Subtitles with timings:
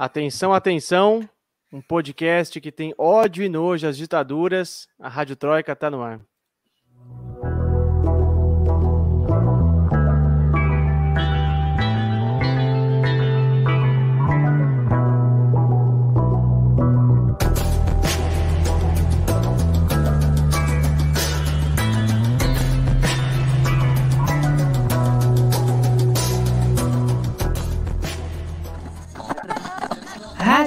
[0.00, 1.28] Atenção, atenção.
[1.72, 4.86] Um podcast que tem ódio e nojo às ditaduras.
[4.96, 6.20] A Rádio Troika está no ar.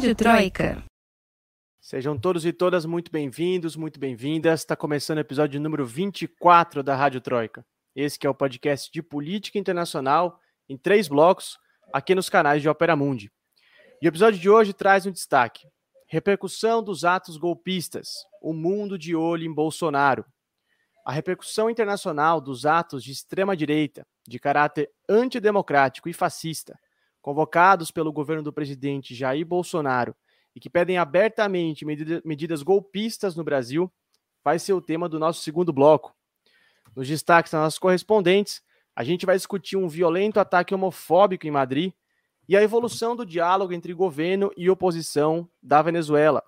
[0.01, 0.83] Rádio Troika.
[1.79, 4.61] Sejam todos e todas muito bem-vindos, muito bem-vindas.
[4.61, 7.63] Está começando o episódio número 24 da Rádio Troika.
[7.95, 11.59] Esse que é o podcast de política internacional em três blocos
[11.93, 13.31] aqui nos canais de Opera Mundi.
[14.01, 15.67] E o episódio de hoje traz um destaque:
[16.07, 18.07] repercussão dos atos golpistas,
[18.41, 20.25] o mundo de olho em Bolsonaro.
[21.05, 26.75] A repercussão internacional dos atos de extrema direita, de caráter antidemocrático e fascista,
[27.21, 30.15] convocados pelo governo do presidente Jair Bolsonaro
[30.55, 33.91] e que pedem abertamente medida, medidas golpistas no Brasil,
[34.43, 36.13] vai ser o tema do nosso segundo bloco.
[36.95, 38.61] Nos destaques das nossas correspondentes,
[38.95, 41.93] a gente vai discutir um violento ataque homofóbico em Madrid
[42.49, 46.43] e a evolução do diálogo entre governo e oposição da Venezuela.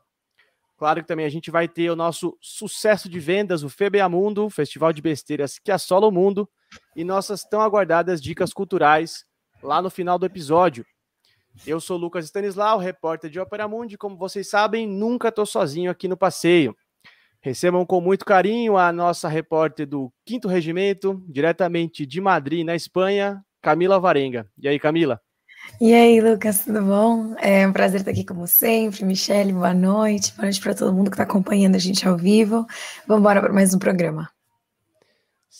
[0.76, 4.92] Claro que também a gente vai ter o nosso sucesso de vendas, o Febeamundo, festival
[4.92, 6.50] de besteiras que assola o mundo,
[6.96, 9.26] e nossas tão aguardadas dicas culturais
[9.64, 10.86] lá no final do episódio.
[11.66, 13.98] Eu sou Lucas Stanislau, repórter de Ópera Mundi.
[13.98, 16.76] Como vocês sabem, nunca estou sozinho aqui no passeio.
[17.42, 23.42] Recebam com muito carinho a nossa repórter do 5 Regimento, diretamente de Madrid, na Espanha,
[23.62, 24.48] Camila Varenga.
[24.58, 25.20] E aí, Camila?
[25.80, 27.36] E aí, Lucas, tudo bom?
[27.40, 29.06] É um prazer estar aqui como sempre.
[29.06, 30.34] Michele, boa noite.
[30.36, 32.66] Boa noite para todo mundo que está acompanhando a gente ao vivo.
[33.08, 34.33] Vamos embora para mais um programa.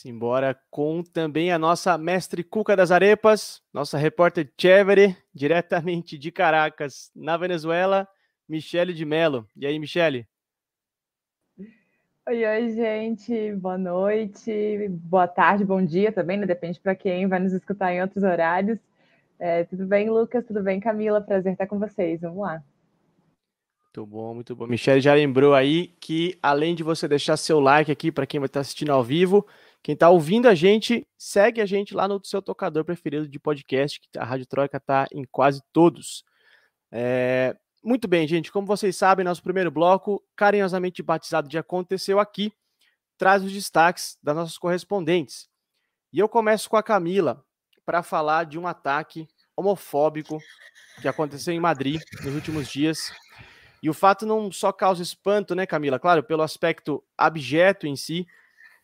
[0.04, 7.10] Simbora com também a nossa mestre Cuca das Arepas, nossa repórter Chevere, diretamente de Caracas,
[7.16, 8.06] na Venezuela,
[8.46, 9.48] Michele de Mello.
[9.56, 10.28] E aí, Michele?
[12.28, 13.54] Oi, oi, gente.
[13.54, 16.46] Boa noite, boa tarde, bom dia também, né?
[16.46, 18.80] Depende para quem vai nos escutar em outros horários.
[19.40, 20.46] É, tudo bem, Lucas?
[20.46, 21.22] Tudo bem, Camila?
[21.22, 22.20] Prazer estar com vocês.
[22.20, 22.62] Vamos lá.
[23.86, 24.68] Muito bom, muito bom.
[24.68, 28.48] Michele já lembrou aí que, além de você deixar seu like aqui para quem vai
[28.48, 29.48] estar assistindo ao vivo,
[29.84, 34.00] quem está ouvindo a gente, segue a gente lá no seu tocador preferido de podcast,
[34.00, 36.24] que a Rádio Troika está em quase todos.
[36.90, 37.54] É...
[37.84, 38.50] Muito bem, gente.
[38.50, 42.54] Como vocês sabem, nosso primeiro bloco, carinhosamente batizado de Aconteceu Aqui,
[43.18, 45.50] traz os destaques das nossas correspondentes.
[46.14, 47.44] E eu começo com a Camila
[47.86, 50.40] para falar de um ataque homofóbico
[51.02, 53.12] que aconteceu em Madrid nos últimos dias.
[53.82, 56.00] E o fato não só causa espanto, né, Camila?
[56.00, 58.26] Claro, pelo aspecto abjeto em si,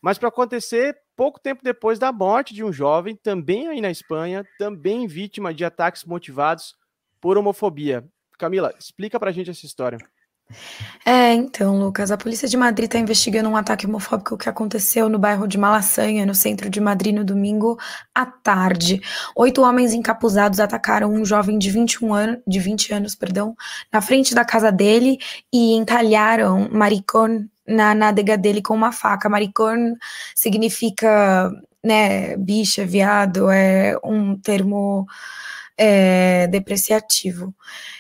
[0.02, 4.46] mas para acontecer pouco tempo depois da morte de um jovem, também aí na Espanha,
[4.58, 6.76] também vítima de ataques motivados
[7.20, 8.08] por homofobia.
[8.38, 10.00] Camila, explica para a gente essa história.
[11.06, 15.18] É, então, Lucas, a polícia de Madrid está investigando um ataque homofóbico que aconteceu no
[15.18, 17.78] bairro de Malasanha, no centro de Madrid, no domingo
[18.14, 19.02] à tarde.
[19.36, 23.56] Oito homens encapuzados atacaram um jovem de 21 anos, de 20 anos, perdão,
[23.92, 25.18] na frente da casa dele
[25.54, 29.30] e entalharam maricón na nádega dele com uma faca.
[29.30, 29.96] Maricón
[30.36, 31.52] significa,
[31.84, 35.06] né, bicha, viado, é um termo
[35.80, 37.56] é, depreciativo.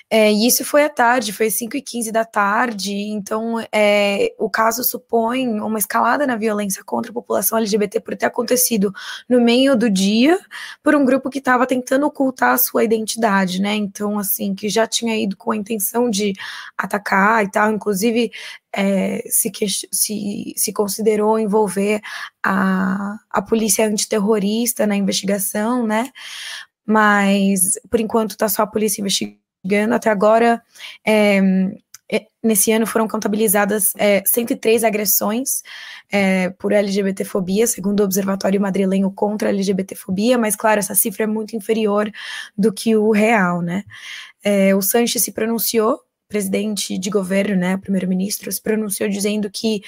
[0.09, 4.49] É, e isso foi à tarde, foi 5 e 15 da tarde, então é, o
[4.49, 8.91] caso supõe uma escalada na violência contra a população LGBT por ter acontecido
[9.29, 10.37] no meio do dia
[10.83, 13.75] por um grupo que estava tentando ocultar a sua identidade, né?
[13.75, 16.33] Então, assim, que já tinha ido com a intenção de
[16.75, 18.31] atacar e tal, inclusive
[18.75, 19.51] é, se,
[19.91, 22.01] se, se considerou envolver
[22.43, 26.11] a, a polícia antiterrorista na investigação, né?
[26.89, 29.93] Mas por enquanto está só a polícia investigando.
[29.93, 30.61] Até agora,
[31.05, 31.41] é,
[32.43, 35.61] nesse ano foram contabilizadas é, 103 agressões
[36.11, 41.27] é, por LGBTfobia, segundo o Observatório Madrilenho contra a LGBTfobia, mas claro, essa cifra é
[41.27, 42.09] muito inferior
[42.57, 43.83] do que o real, né?
[44.43, 49.81] É, o Sanches se pronunciou, presidente de governo, né, primeiro-ministro, se pronunciou dizendo que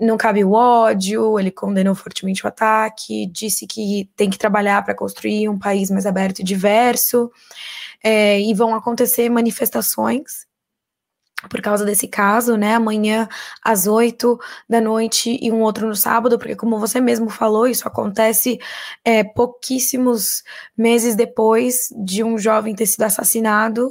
[0.00, 4.94] não cabe o ódio, ele condenou fortemente o ataque, disse que tem que trabalhar para
[4.94, 7.30] construir um país mais aberto e diverso
[8.02, 10.47] é, e vão acontecer manifestações
[11.48, 12.74] por causa desse caso, né?
[12.74, 13.28] Amanhã
[13.62, 14.38] às oito
[14.68, 18.58] da noite e um outro no sábado, porque como você mesmo falou, isso acontece
[19.04, 20.42] é, pouquíssimos
[20.76, 23.88] meses depois de um jovem ter sido assassinado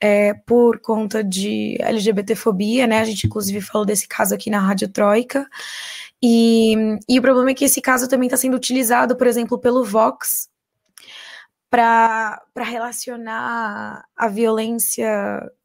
[0.00, 3.00] é, por conta de LGBTfobia, né?
[3.00, 5.46] A gente inclusive falou desse caso aqui na Rádio Troika.
[6.22, 6.74] E,
[7.08, 10.48] e o problema é que esse caso também está sendo utilizado, por exemplo, pelo Vox
[11.70, 15.08] para relacionar a violência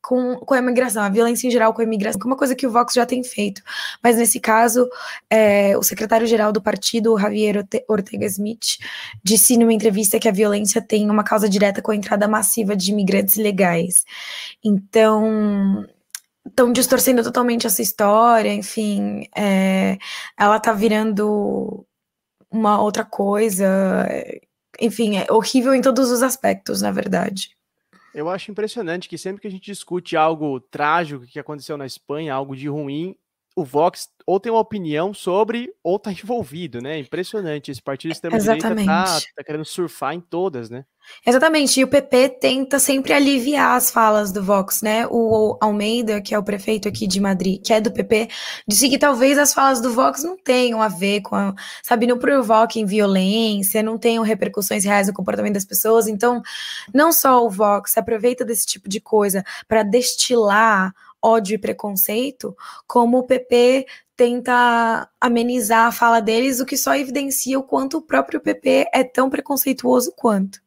[0.03, 2.55] com, com a imigração, a violência em geral com a imigração, que é uma coisa
[2.55, 3.63] que o Vox já tem feito.
[4.03, 4.87] Mas nesse caso,
[5.29, 8.77] é, o secretário-geral do partido, Javier Ortega Smith,
[9.23, 12.91] disse numa entrevista que a violência tem uma causa direta com a entrada massiva de
[12.91, 14.05] imigrantes ilegais.
[14.63, 15.87] Então,
[16.47, 19.97] estão distorcendo totalmente essa história, enfim, é,
[20.37, 21.83] ela tá virando
[22.51, 24.07] uma outra coisa,
[24.79, 27.55] enfim, é horrível em todos os aspectos, na verdade.
[28.13, 32.33] Eu acho impressionante que sempre que a gente discute algo trágico que aconteceu na Espanha,
[32.33, 33.15] algo de ruim,
[33.55, 36.99] o Vox ou tem uma opinião sobre ou tá envolvido, né?
[36.99, 37.71] Impressionante.
[37.71, 40.85] Esse partido extremo-direita tá, tá querendo surfar em todas, né?
[41.23, 45.05] Exatamente, e o PP tenta sempre aliviar as falas do Vox, né?
[45.11, 48.27] O Almeida, que é o prefeito aqui de Madrid, que é do PP,
[48.67, 51.53] disse que talvez as falas do Vox não tenham a ver com, a,
[51.83, 56.07] sabe, não provoquem violência, não tenham repercussões reais no comportamento das pessoas.
[56.07, 56.41] Então,
[56.91, 60.91] não só o Vox aproveita desse tipo de coisa para destilar
[61.25, 62.55] ódio e preconceito,
[62.85, 63.85] como o PP
[64.15, 69.03] tenta amenizar a fala deles, o que só evidencia o quanto o próprio PP é
[69.03, 70.61] tão preconceituoso quanto.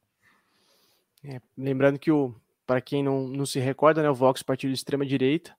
[1.25, 2.34] É, lembrando que o
[2.69, 5.56] para quem não, não se recorda, né, o Vox, partido de extrema direita,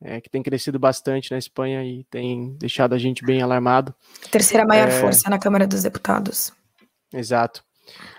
[0.00, 3.94] é, que tem crescido bastante na Espanha e tem deixado a gente bem alarmado.
[4.32, 5.00] Terceira maior é...
[5.00, 6.52] força na Câmara dos Deputados.
[7.12, 7.64] Exato.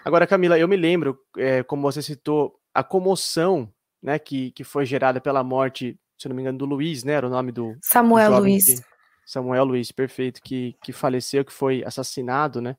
[0.05, 3.69] Agora, Camila, eu me lembro, é, como você citou, a comoção
[4.01, 7.13] né, que, que foi gerada pela morte se não me engano, do Luiz, né?
[7.13, 7.75] Era o nome do.
[7.81, 8.65] Samuel do Luiz.
[8.65, 8.85] Que,
[9.25, 12.75] Samuel Luiz, perfeito, que, que faleceu, que foi assassinado, né?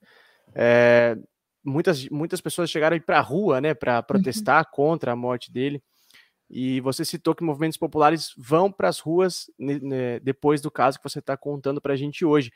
[0.54, 1.16] É,
[1.64, 4.02] muitas, muitas pessoas chegaram para a rua, né, para uhum.
[4.02, 4.70] protestar uhum.
[4.72, 5.82] contra a morte dele.
[6.48, 11.08] E você citou que movimentos populares vão para as ruas né, depois do caso que
[11.08, 12.50] você está contando para a gente hoje.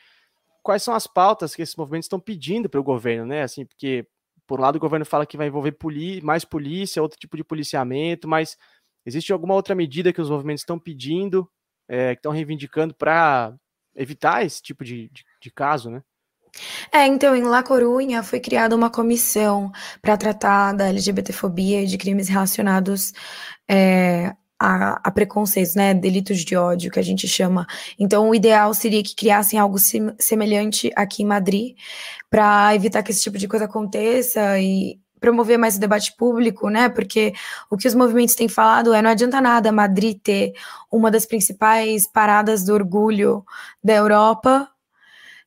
[0.65, 3.43] Quais são as pautas que esses movimentos estão pedindo para o governo, né?
[3.43, 4.05] Assim, porque
[4.47, 5.77] por um lado o governo fala que vai envolver
[6.23, 8.57] mais polícia, outro tipo de policiamento, mas
[9.07, 11.49] Existe alguma outra medida que os movimentos estão pedindo,
[11.89, 13.55] é, que estão reivindicando para
[13.95, 16.03] evitar esse tipo de, de, de caso, né?
[16.93, 21.99] É, então, em La Corunha foi criada uma comissão para tratar da LGBTfobia e de
[21.99, 23.13] crimes relacionados
[23.69, 27.67] é, a, a, preconceitos, né, delitos de ódio, que a gente chama.
[27.99, 31.77] Então, o ideal seria que criassem algo sim, semelhante aqui em Madrid,
[32.31, 36.91] para evitar que esse tipo de coisa aconteça e promover mais o debate público, né?
[36.91, 37.33] Porque
[37.71, 40.53] o que os movimentos têm falado é não adianta nada Madrid ter
[40.93, 43.43] uma das principais paradas do orgulho
[43.83, 44.69] da Europa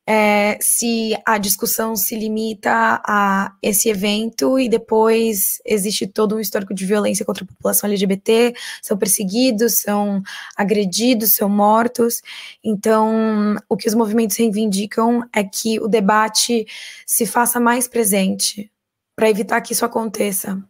[0.09, 6.73] é, se a discussão se limita a esse evento e depois existe todo um histórico
[6.73, 10.23] de violência contra a população LGBT, são perseguidos, são
[10.55, 12.21] agredidos, são mortos.
[12.63, 16.65] Então, o que os movimentos reivindicam é que o debate
[17.05, 18.71] se faça mais presente,
[19.17, 20.63] para evitar que isso aconteça.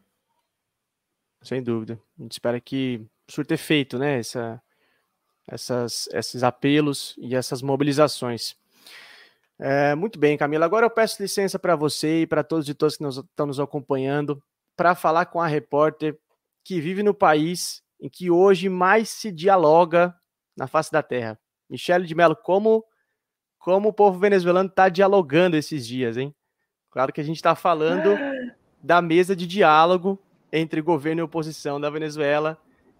[1.43, 1.99] Sem dúvida.
[2.17, 4.19] A gente espera que surta efeito, né?
[4.19, 4.63] Essa,
[5.45, 8.55] essas, esses apelos e essas mobilizações.
[9.59, 10.65] É, muito bem, Camila.
[10.65, 13.59] Agora eu peço licença para você e para todos e todas que nos, estão nos
[13.59, 14.41] acompanhando
[14.77, 16.17] para falar com a repórter
[16.63, 20.15] que vive no país em que hoje mais se dialoga
[20.55, 21.37] na face da Terra.
[21.69, 22.85] Michele de Mello, como,
[23.59, 26.33] como o povo venezuelano está dialogando esses dias, hein?
[26.89, 28.17] Claro que a gente está falando
[28.87, 30.17] da mesa de diálogo
[30.49, 32.57] entre governo e oposição da Venezuela,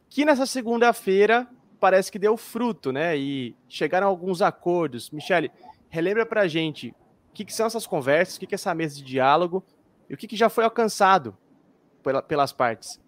[0.10, 1.48] que nessa segunda-feira
[1.80, 3.18] parece que deu fruto, né?
[3.18, 5.10] E chegaram alguns acordos.
[5.12, 5.50] Michele,
[5.88, 6.90] relembra para a gente
[7.30, 9.64] o que, que, são essas conversas, o que, que é essa mesa de diálogo
[10.10, 11.38] e o que, que já foi alcançado
[12.04, 13.00] pela, pelas partes.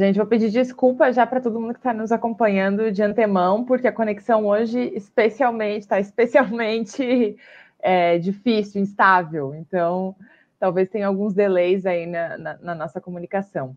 [0.00, 3.86] Gente, vou pedir desculpa já para todo mundo que está nos acompanhando de antemão, porque
[3.86, 7.36] a conexão hoje especialmente está especialmente
[7.78, 9.54] é, difícil, instável.
[9.54, 10.16] Então,
[10.58, 13.76] talvez tenha alguns delays aí na, na, na, nossa comunicação.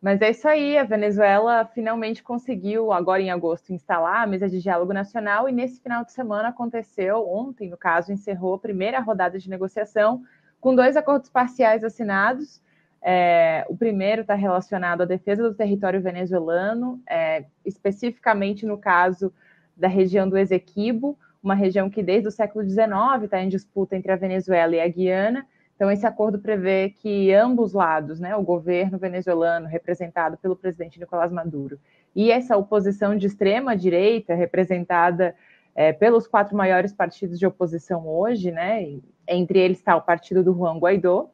[0.00, 4.62] Mas é isso aí, a Venezuela finalmente conseguiu, agora em agosto, instalar a mesa de
[4.62, 9.38] diálogo nacional, e nesse final de semana aconteceu, ontem, no caso, encerrou a primeira rodada
[9.38, 10.22] de negociação,
[10.62, 12.58] com dois acordos parciais assinados
[13.02, 19.32] é, o primeiro está relacionado à defesa do território venezuelano, é, especificamente no caso
[19.76, 22.90] da região do Esequibo, uma região que desde o século XIX
[23.22, 25.46] está em disputa entre a Venezuela e a Guiana.
[25.76, 31.30] Então, esse acordo prevê que ambos lados, né, o governo venezuelano, representado pelo presidente Nicolás
[31.30, 31.78] Maduro,
[32.16, 35.36] e essa oposição de extrema direita, representada
[35.76, 40.52] é, pelos quatro maiores partidos de oposição hoje, né, entre eles está o partido do
[40.52, 41.30] Juan Guaidó,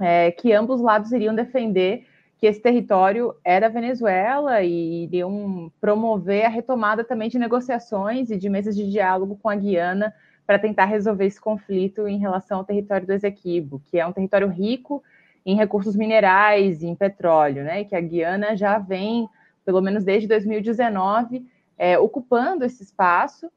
[0.00, 2.06] é, que ambos lados iriam defender
[2.38, 8.48] que esse território era Venezuela e iriam promover a retomada também de negociações e de
[8.48, 10.14] mesas de diálogo com a Guiana
[10.46, 14.48] para tentar resolver esse conflito em relação ao território do Esequibo, que é um território
[14.48, 15.02] rico
[15.44, 17.84] em recursos minerais, em petróleo, né?
[17.84, 19.28] Que a Guiana já vem,
[19.64, 23.50] pelo menos desde 2019, é, ocupando esse espaço,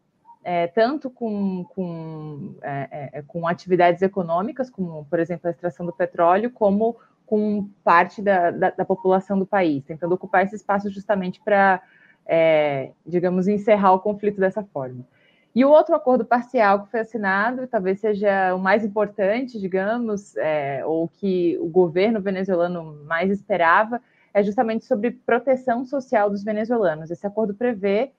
[0.43, 5.85] é, tanto com, com, é, é, é, com atividades econômicas, como, por exemplo, a extração
[5.85, 10.89] do petróleo, como com parte da, da, da população do país, tentando ocupar esse espaço
[10.89, 11.81] justamente para,
[12.25, 15.05] é, digamos, encerrar o conflito dessa forma.
[15.55, 20.83] E o outro acordo parcial que foi assinado, talvez seja o mais importante, digamos, é,
[20.85, 24.01] ou que o governo venezuelano mais esperava,
[24.33, 27.11] é justamente sobre proteção social dos venezuelanos.
[27.11, 28.11] Esse acordo prevê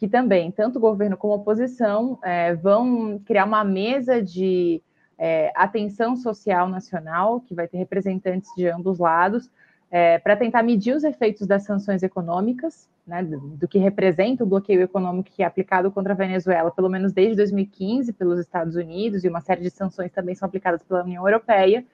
[0.00, 4.80] que também, tanto o governo como a oposição é, vão criar uma mesa de
[5.18, 9.50] é, atenção social nacional, que vai ter representantes de ambos lados,
[9.90, 14.46] é, para tentar medir os efeitos das sanções econômicas né, do, do, que representa o
[14.46, 19.22] bloqueio econômico que é aplicado contra a Venezuela, pelo menos desde 2015, pelos Estados Unidos,
[19.22, 21.84] e uma série de sanções também são aplicadas pela União Europeia,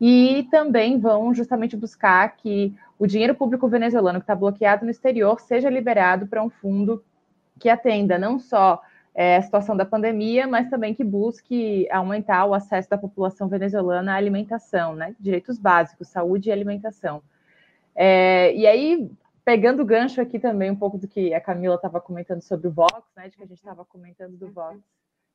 [0.00, 5.38] e também vão justamente buscar que o dinheiro público venezuelano que está bloqueado no exterior
[5.40, 7.04] seja liberado para um fundo
[7.58, 8.82] que atenda não só
[9.14, 14.12] é, a situação da pandemia, mas também que busque aumentar o acesso da população venezuelana
[14.12, 15.14] à alimentação, né?
[15.20, 17.22] Direitos básicos, saúde e alimentação.
[17.94, 19.08] É, e aí,
[19.44, 22.72] pegando o gancho aqui também um pouco do que a Camila estava comentando sobre o
[22.72, 24.80] Vox, né, de que a gente estava comentando do Vox,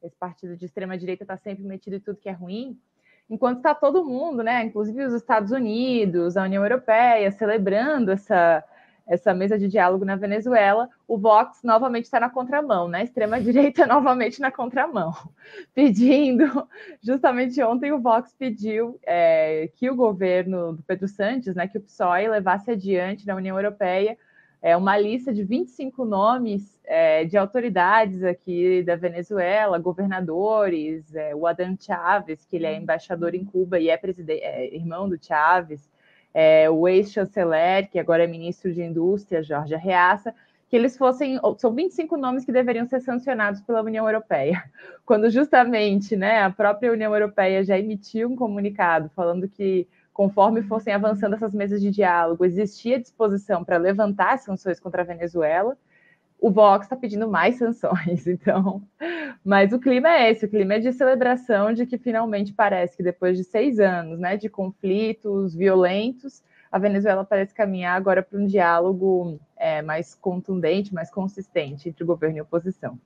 [0.03, 2.77] esse partido de extrema direita está sempre metido em tudo que é ruim,
[3.29, 8.63] enquanto está todo mundo, né, inclusive os Estados Unidos, a União Europeia, celebrando essa
[9.09, 13.03] essa mesa de diálogo na Venezuela, o Vox novamente está na contramão, né?
[13.03, 15.13] Extrema-direita novamente na contramão,
[15.73, 16.45] pedindo,
[17.01, 21.81] justamente ontem o Vox pediu é, que o governo do Pedro Santos, né, que o
[21.81, 24.15] PSOE levasse adiante na União Europeia
[24.61, 31.47] é, uma lista de 25 nomes é, de autoridades aqui da Venezuela, governadores, é, o
[31.47, 35.89] Adán Chávez, que ele é embaixador em Cuba e é, é irmão do Chávez,
[36.41, 40.33] é, o ex-chanceler, que agora é ministro de Indústria, Jorge Arreaça,
[40.69, 44.63] que eles fossem, são 25 nomes que deveriam ser sancionados pela União Europeia,
[45.05, 50.93] quando justamente né, a própria União Europeia já emitiu um comunicado falando que, conforme fossem
[50.93, 55.77] avançando essas mesas de diálogo, existia disposição para levantar sanções contra a Venezuela,
[56.41, 58.81] o Vox está pedindo mais sanções, então.
[59.43, 63.03] Mas o clima é esse, o clima é de celebração de que finalmente parece que
[63.03, 68.45] depois de seis anos né, de conflitos violentos, a Venezuela parece caminhar agora para um
[68.45, 72.99] diálogo é, mais contundente, mais consistente entre governo e oposição.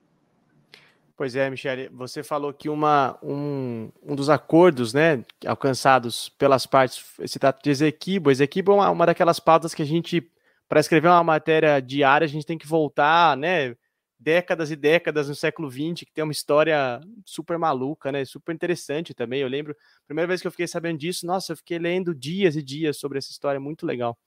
[1.16, 7.04] Pois é, Michele, você falou que uma, um, um dos acordos né, alcançados pelas partes
[7.38, 8.32] trata de Ezequibo.
[8.32, 10.28] Ezequibo é uma, uma daquelas pautas que a gente
[10.68, 13.76] para escrever uma matéria diária, a gente tem que voltar, né?
[14.18, 18.24] Décadas e décadas no século XX, que tem uma história super maluca, né?
[18.24, 19.40] Super interessante também.
[19.42, 22.62] Eu lembro, primeira vez que eu fiquei sabendo disso, nossa, eu fiquei lendo dias e
[22.62, 24.18] dias sobre essa história, muito legal.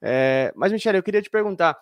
[0.00, 1.78] É, mas, Michele, eu queria te perguntar,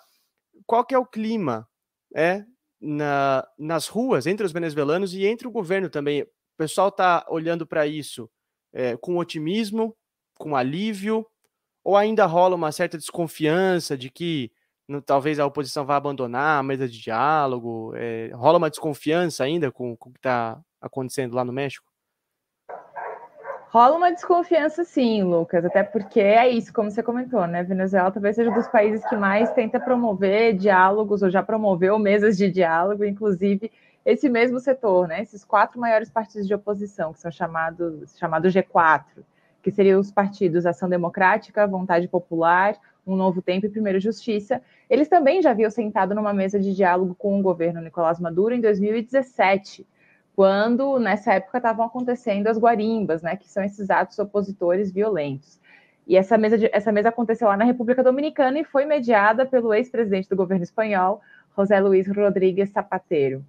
[0.67, 1.69] qual que é o clima
[2.15, 2.45] é,
[2.81, 6.23] na, nas ruas, entre os venezuelanos e entre o governo também?
[6.23, 8.31] O pessoal está olhando para isso
[8.73, 9.97] é, com otimismo,
[10.39, 11.27] com alívio,
[11.87, 14.51] ou ainda rola uma certa desconfiança de que
[14.89, 17.93] no, talvez a oposição vá abandonar a mesa de diálogo?
[17.95, 21.87] É, rola uma desconfiança ainda com, com o que está acontecendo lá no México?
[23.69, 27.63] Rola uma desconfiança, sim, Lucas, até porque é isso, como você comentou, né?
[27.63, 32.37] Venezuela talvez seja um dos países que mais tenta promover diálogos, ou já promoveu mesas
[32.37, 33.71] de diálogo, inclusive
[34.05, 35.23] esse mesmo setor, né?
[35.23, 39.05] Esses quatro maiores partidos de oposição, que são chamados chamado G4,
[39.67, 45.09] que seriam os partidos Ação Democrática, Vontade Popular, Um Novo Tempo e Primeiro Justiça, eles
[45.09, 49.85] também já haviam sentado numa mesa de diálogo com o governo Nicolás Maduro em 2017,
[50.37, 55.59] quando nessa época estavam acontecendo as guarimbas, né, que são esses atos opositores violentos.
[56.07, 59.75] E essa mesa, de, essa mesa aconteceu lá na República Dominicana e foi mediada pelo
[59.75, 61.21] ex-presidente do governo espanhol,
[61.59, 63.45] José Luiz Rodrigues Zapatero.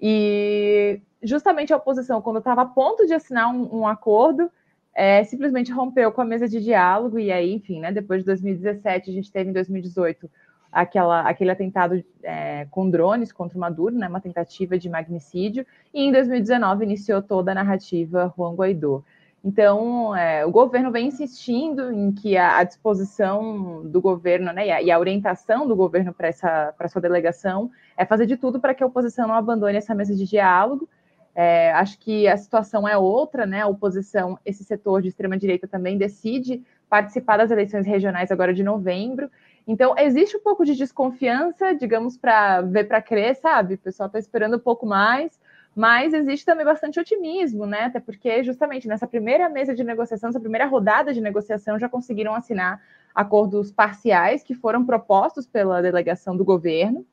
[0.00, 4.50] E justamente a oposição, quando estava a ponto de assinar um, um acordo,
[4.94, 9.10] é, simplesmente rompeu com a mesa de diálogo, e aí, enfim, né, depois de 2017,
[9.10, 10.30] a gente teve em 2018
[10.70, 16.02] aquela, aquele atentado é, com drones contra o Maduro, né, uma tentativa de magnicídio, e
[16.02, 19.02] em 2019 iniciou toda a narrativa Juan Guaidó.
[19.42, 24.70] Então, é, o governo vem insistindo em que a, a disposição do governo né, e,
[24.70, 28.82] a, e, a, orientação do governo para sua delegação é fazer de tudo para que
[28.82, 30.86] a oposição não abandone essa mesa de diálogo
[31.34, 33.62] É, acho que a situação é outra, né?
[33.62, 39.30] A oposição, esse setor de extrema-direita também decide participar das eleições regionais agora de novembro.
[39.66, 43.74] Então, existe um pouco de desconfiança, digamos, para ver para crer, sabe?
[43.74, 45.38] O pessoal está esperando um pouco mais,
[45.74, 47.82] mas existe também bastante otimismo, né?
[47.84, 52.34] Até porque, justamente, nessa primeira mesa de negociação, essa primeira rodada de negociação, já conseguiram
[52.34, 52.82] assinar
[53.14, 57.06] acordos parciais que foram propostos pela delegação do governo.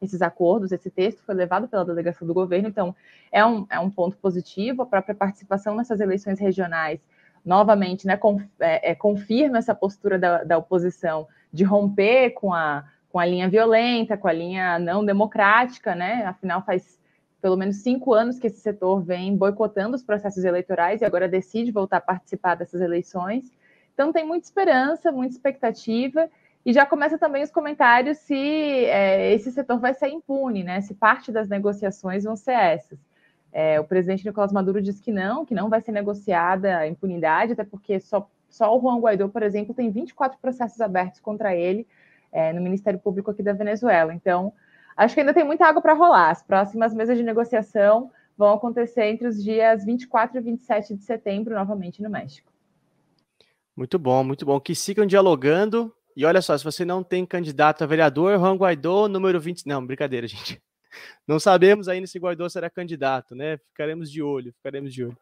[0.00, 2.94] Esses acordos, esse texto foi levado pela delegação do governo, então
[3.32, 4.82] é um, é um ponto positivo.
[4.82, 7.00] A própria participação nessas eleições regionais,
[7.44, 12.84] novamente, né, com, é, é, confirma essa postura da, da oposição de romper com a,
[13.10, 16.24] com a linha violenta, com a linha não democrática, né?
[16.24, 16.98] Afinal, faz
[17.40, 21.70] pelo menos cinco anos que esse setor vem boicotando os processos eleitorais e agora decide
[21.70, 23.52] voltar a participar dessas eleições.
[23.92, 26.28] Então tem muita esperança, muita expectativa,
[26.64, 28.34] e já começa também os comentários se
[28.86, 30.80] é, esse setor vai ser impune, né?
[30.80, 32.98] Se parte das negociações vão ser essas.
[33.52, 37.52] É, o presidente Nicolás Maduro diz que não, que não vai ser negociada a impunidade,
[37.52, 41.86] até porque só, só o Juan Guaidó, por exemplo, tem 24 processos abertos contra ele
[42.32, 44.12] é, no Ministério Público aqui da Venezuela.
[44.12, 44.52] Então,
[44.96, 46.30] acho que ainda tem muita água para rolar.
[46.30, 51.54] As próximas mesas de negociação vão acontecer entre os dias 24 e 27 de setembro,
[51.54, 52.50] novamente no México.
[53.76, 54.58] Muito bom, muito bom.
[54.58, 55.94] Que sigam dialogando.
[56.16, 59.66] E olha só, se você não tem candidato a vereador, Juan Guaidó, número 20.
[59.66, 60.62] Não, brincadeira, gente.
[61.26, 63.58] Não sabemos ainda se Guaidó será candidato, né?
[63.68, 65.18] Ficaremos de olho, ficaremos de olho.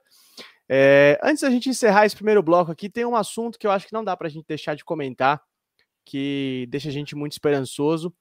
[0.69, 3.87] É, antes da gente encerrar esse primeiro bloco aqui, tem um assunto que eu acho
[3.87, 5.43] que não dá para a gente deixar de comentar,
[6.05, 8.15] que deixa a gente muito esperançoso.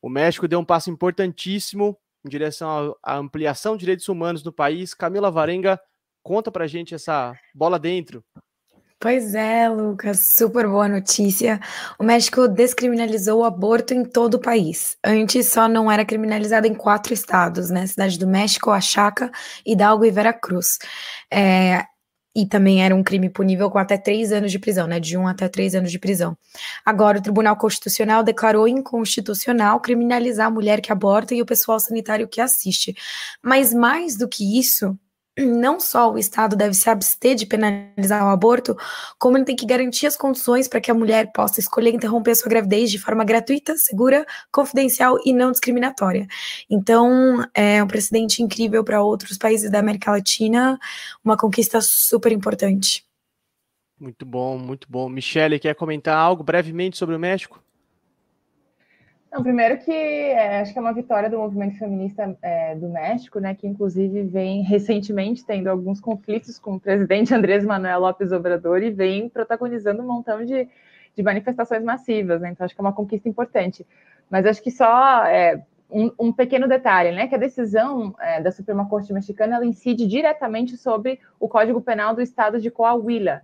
[0.00, 4.94] O México deu um passo importantíssimo em direção à ampliação de direitos humanos no país.
[4.94, 5.80] Camila Varenga,
[6.22, 8.24] conta para a gente essa bola dentro.
[9.04, 11.60] Pois é, Lucas, super boa notícia.
[11.98, 14.96] O México descriminalizou o aborto em todo o país.
[15.04, 17.86] Antes só não era criminalizado em quatro estados, né?
[17.86, 19.30] Cidade do México, Oaxaca,
[19.66, 20.78] Hidalgo e Veracruz.
[21.30, 21.84] É,
[22.34, 24.98] e também era um crime punível com até três anos de prisão, né?
[24.98, 26.34] De um até três anos de prisão.
[26.82, 32.26] Agora, o Tribunal Constitucional declarou inconstitucional criminalizar a mulher que aborta e o pessoal sanitário
[32.26, 32.96] que assiste.
[33.42, 34.98] Mas mais do que isso,
[35.38, 38.76] não só o Estado deve se abster de penalizar o aborto,
[39.18, 42.48] como ele tem que garantir as condições para que a mulher possa escolher interromper sua
[42.48, 46.26] gravidez de forma gratuita, segura, confidencial e não discriminatória.
[46.70, 50.78] Então, é um precedente incrível para outros países da América Latina,
[51.24, 53.04] uma conquista super importante.
[53.98, 55.08] Muito bom, muito bom.
[55.08, 57.62] Michele, quer comentar algo brevemente sobre o México?
[59.34, 63.40] Não, primeiro que é, acho que é uma vitória do movimento feminista é, do México,
[63.40, 68.80] né, que inclusive vem recentemente tendo alguns conflitos com o presidente Andrés Manuel López Obrador
[68.80, 70.68] e vem protagonizando um montão de,
[71.16, 73.84] de manifestações massivas, né, então acho que é uma conquista importante.
[74.30, 78.52] Mas acho que só é, um, um, pequeno detalhe, né, que a decisão é, da
[78.52, 83.42] Suprema Corte Mexicana ela incide diretamente sobre o Código Penal do Estado de Coahuila,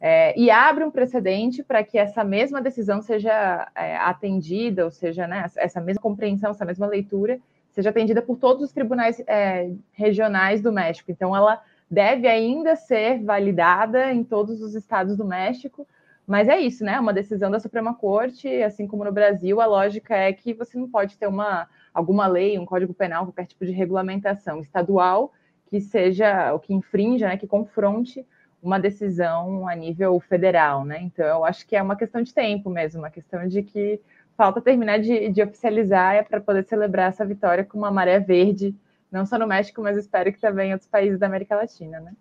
[0.00, 5.26] é, e abre um precedente para que essa mesma decisão seja é, atendida, ou seja,
[5.26, 7.38] né, essa mesma compreensão, essa mesma leitura,
[7.70, 11.10] seja atendida por todos os tribunais é, regionais do México.
[11.10, 15.86] Então, ela deve ainda ser validada em todos os estados do México,
[16.26, 16.98] mas é isso, né?
[16.98, 20.88] Uma decisão da Suprema Corte, assim como no Brasil, a lógica é que você não
[20.88, 25.32] pode ter uma alguma lei, um código penal, qualquer tipo de regulamentação estadual
[25.68, 28.26] que seja o que infrinja, né, que confronte
[28.62, 31.00] uma decisão a nível federal, né?
[31.02, 34.00] Então, eu acho que é uma questão de tempo mesmo, uma questão de que
[34.36, 38.74] falta terminar de, de oficializar é para poder celebrar essa vitória com uma maré verde,
[39.10, 42.12] não só no México, mas espero que também em outros países da América Latina, né?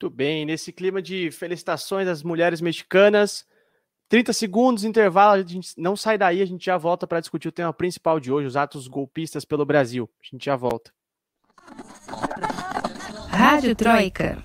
[0.00, 3.46] Muito bem, nesse clima de felicitações às mulheres mexicanas,
[4.08, 7.52] 30 segundos, intervalo, a gente não sai daí, a gente já volta para discutir o
[7.52, 10.08] tema principal de hoje, os atos golpistas pelo Brasil.
[10.20, 10.92] A gente já volta.
[13.30, 14.44] Rádio Troika.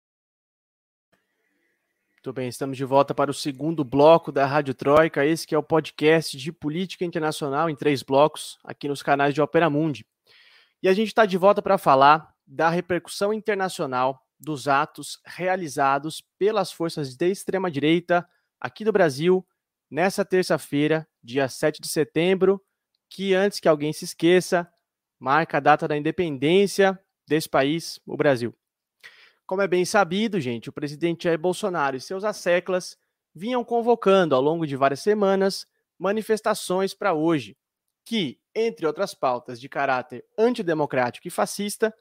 [2.23, 5.57] Muito bem, estamos de volta para o segundo bloco da Rádio Troika, esse que é
[5.57, 10.05] o podcast de política internacional em três blocos, aqui nos canais de Opera Mundi.
[10.83, 16.71] E a gente está de volta para falar da repercussão internacional dos atos realizados pelas
[16.71, 18.23] forças de extrema-direita
[18.59, 19.43] aqui do Brasil
[19.89, 22.63] nessa terça-feira, dia 7 de setembro,
[23.09, 24.71] que antes que alguém se esqueça,
[25.19, 28.55] marca a data da independência desse país, o Brasil.
[29.51, 32.97] Como é bem sabido, gente, o presidente Jair Bolsonaro e seus asseclas
[33.35, 35.67] vinham convocando ao longo de várias semanas
[35.99, 37.57] manifestações para hoje,
[38.05, 41.93] que, entre outras pautas de caráter antidemocrático e fascista,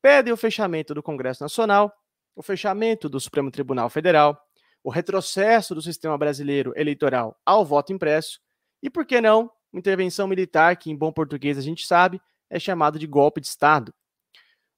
[0.00, 1.92] pedem o fechamento do Congresso Nacional,
[2.34, 4.40] o fechamento do Supremo Tribunal Federal,
[4.82, 8.40] o retrocesso do sistema brasileiro eleitoral ao voto impresso
[8.82, 12.98] e, por que não, intervenção militar que, em bom português, a gente sabe, é chamado
[12.98, 13.92] de golpe de Estado.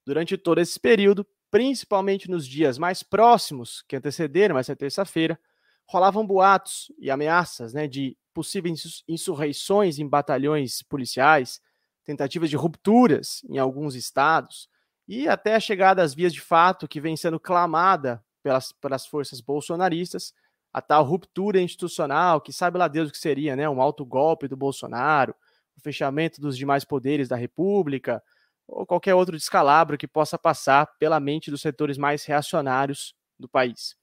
[0.04, 1.24] Durante todo esse período,
[1.56, 5.40] principalmente nos dias mais próximos que antecederam essa terça-feira,
[5.86, 11.58] rolavam boatos e ameaças né, de possíveis insurreições em batalhões policiais,
[12.04, 14.68] tentativas de rupturas em alguns estados
[15.08, 19.40] e até a chegada às vias de fato que vem sendo clamada pelas, pelas forças
[19.40, 20.34] bolsonaristas,
[20.70, 23.66] a tal ruptura institucional, que sabe lá Deus o que seria, né?
[23.66, 25.34] Um alto golpe do Bolsonaro,
[25.74, 28.22] o fechamento dos demais poderes da República,
[28.66, 33.96] ou qualquer outro descalabro que possa passar pela mente dos setores mais reacionários do país.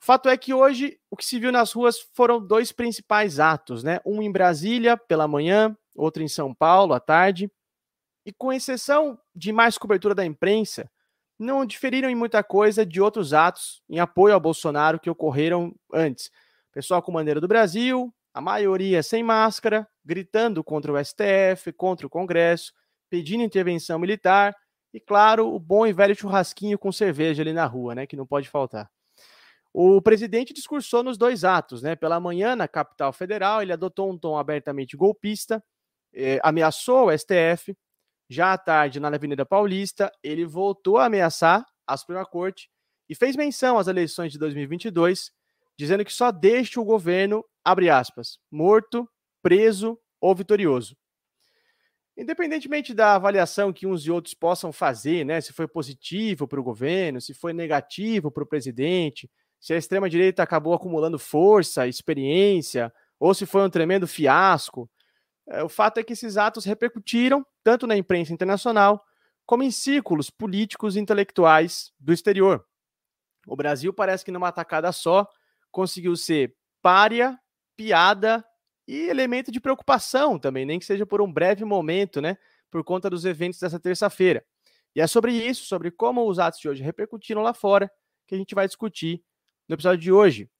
[0.00, 3.82] O fato é que hoje o que se viu nas ruas foram dois principais atos,
[3.82, 4.00] né?
[4.04, 7.50] Um em Brasília pela manhã, outro em São Paulo à tarde.
[8.24, 10.90] E com exceção de mais cobertura da imprensa,
[11.38, 16.30] não diferiram em muita coisa de outros atos em apoio ao Bolsonaro que ocorreram antes.
[16.72, 22.10] Pessoal com bandeira do Brasil, a maioria sem máscara, gritando contra o STF, contra o
[22.10, 22.72] Congresso,
[23.10, 24.54] pedindo intervenção militar
[24.94, 28.26] e, claro, o bom e velho churrasquinho com cerveja ali na rua, né, que não
[28.26, 28.90] pode faltar.
[29.72, 31.94] O presidente discursou nos dois atos, né?
[31.94, 35.62] Pela manhã, na capital federal, ele adotou um tom abertamente golpista,
[36.12, 37.76] eh, ameaçou o STF,
[38.28, 42.68] já à tarde, na Avenida Paulista, ele voltou a ameaçar a Suprema Corte
[43.08, 45.32] e fez menção às eleições de 2022,
[45.76, 49.08] dizendo que só deixa o governo, abre aspas, morto,
[49.42, 50.96] preso ou vitorioso.
[52.20, 56.62] Independentemente da avaliação que uns e outros possam fazer, né, se foi positivo para o
[56.62, 63.32] governo, se foi negativo para o presidente, se a extrema-direita acabou acumulando força, experiência, ou
[63.32, 64.86] se foi um tremendo fiasco,
[65.48, 69.02] é, o fato é que esses atos repercutiram tanto na imprensa internacional
[69.46, 72.62] como em círculos políticos e intelectuais do exterior.
[73.46, 75.26] O Brasil parece que numa atacada só
[75.70, 77.40] conseguiu ser párea,
[77.74, 78.44] piada
[78.90, 82.36] e elemento de preocupação também, nem que seja por um breve momento, né,
[82.68, 84.44] por conta dos eventos dessa terça-feira.
[84.96, 87.88] E é sobre isso, sobre como os atos de hoje repercutiram lá fora,
[88.26, 89.22] que a gente vai discutir
[89.68, 90.50] no episódio de hoje.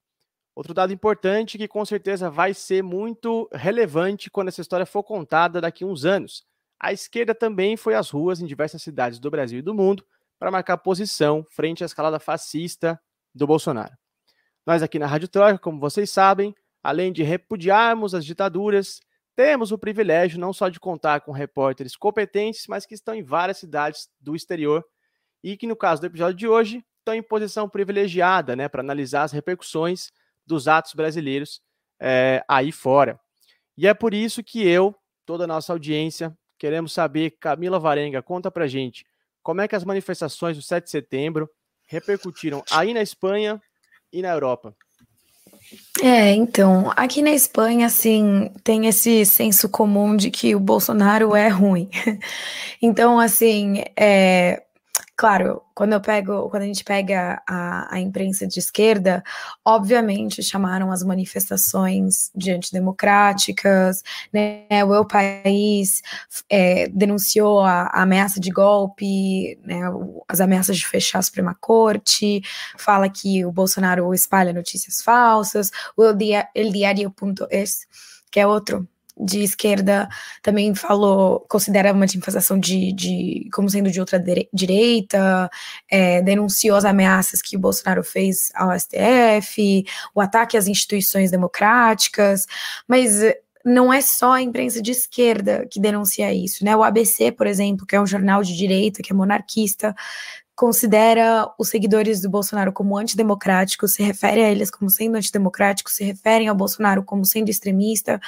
[0.55, 5.59] Outro dado importante que com certeza vai ser muito relevante quando essa história for contada
[5.59, 6.45] daqui a uns anos.
[6.79, 10.05] A esquerda também foi às ruas em diversas cidades do Brasil e do mundo
[10.39, 12.97] para marcar posição frente à escalada fascista
[13.35, 13.93] do Bolsonaro.
[14.65, 18.99] Nós aqui na Rádio Troika, como vocês sabem, além de repudiarmos as ditaduras,
[19.35, 23.57] temos o privilégio não só de contar com repórteres competentes, mas que estão em várias
[23.57, 24.85] cidades do exterior
[25.43, 29.23] e que, no caso do episódio de hoje, estão em posição privilegiada né, para analisar
[29.23, 30.11] as repercussões
[30.45, 31.61] dos atos brasileiros
[31.99, 33.19] é, aí fora.
[33.77, 38.51] E é por isso que eu, toda a nossa audiência, queremos saber, Camila Varenga, conta
[38.51, 39.05] pra gente
[39.41, 41.49] como é que as manifestações do 7 de setembro
[41.87, 43.61] repercutiram aí na Espanha
[44.13, 44.75] e na Europa.
[46.01, 51.47] É, então, aqui na Espanha, assim, tem esse senso comum de que o Bolsonaro é
[51.47, 51.89] ruim.
[52.81, 54.63] Então, assim, é,
[55.21, 59.23] Claro, quando eu pego, quando a gente pega a, a imprensa de esquerda,
[59.63, 64.01] obviamente chamaram as manifestações de antidemocráticas,
[64.33, 64.65] né?
[64.83, 66.01] O El País
[66.49, 69.81] é, denunciou a, a, ameaça de golpe, né?
[70.27, 72.41] as ameaças de fechar a Suprema Corte,
[72.75, 77.85] fala que o Bolsonaro espalha notícias falsas, o El, Dia, El Diario.es,
[78.31, 78.89] que é outro
[79.21, 80.09] de esquerda
[80.41, 85.49] também falou, considera uma manifestação de, de como sendo de outra direita,
[85.89, 92.47] é, denunciou as ameaças que o Bolsonaro fez ao STF, o ataque às instituições democráticas,
[92.87, 93.21] mas
[93.63, 96.75] não é só a imprensa de esquerda que denuncia isso, né?
[96.75, 99.95] O ABC, por exemplo, que é um jornal de direita, que é monarquista,
[100.61, 106.03] considera os seguidores do Bolsonaro como antidemocráticos, se refere a eles como sendo antidemocráticos, se
[106.03, 108.21] referem ao Bolsonaro como sendo extremista,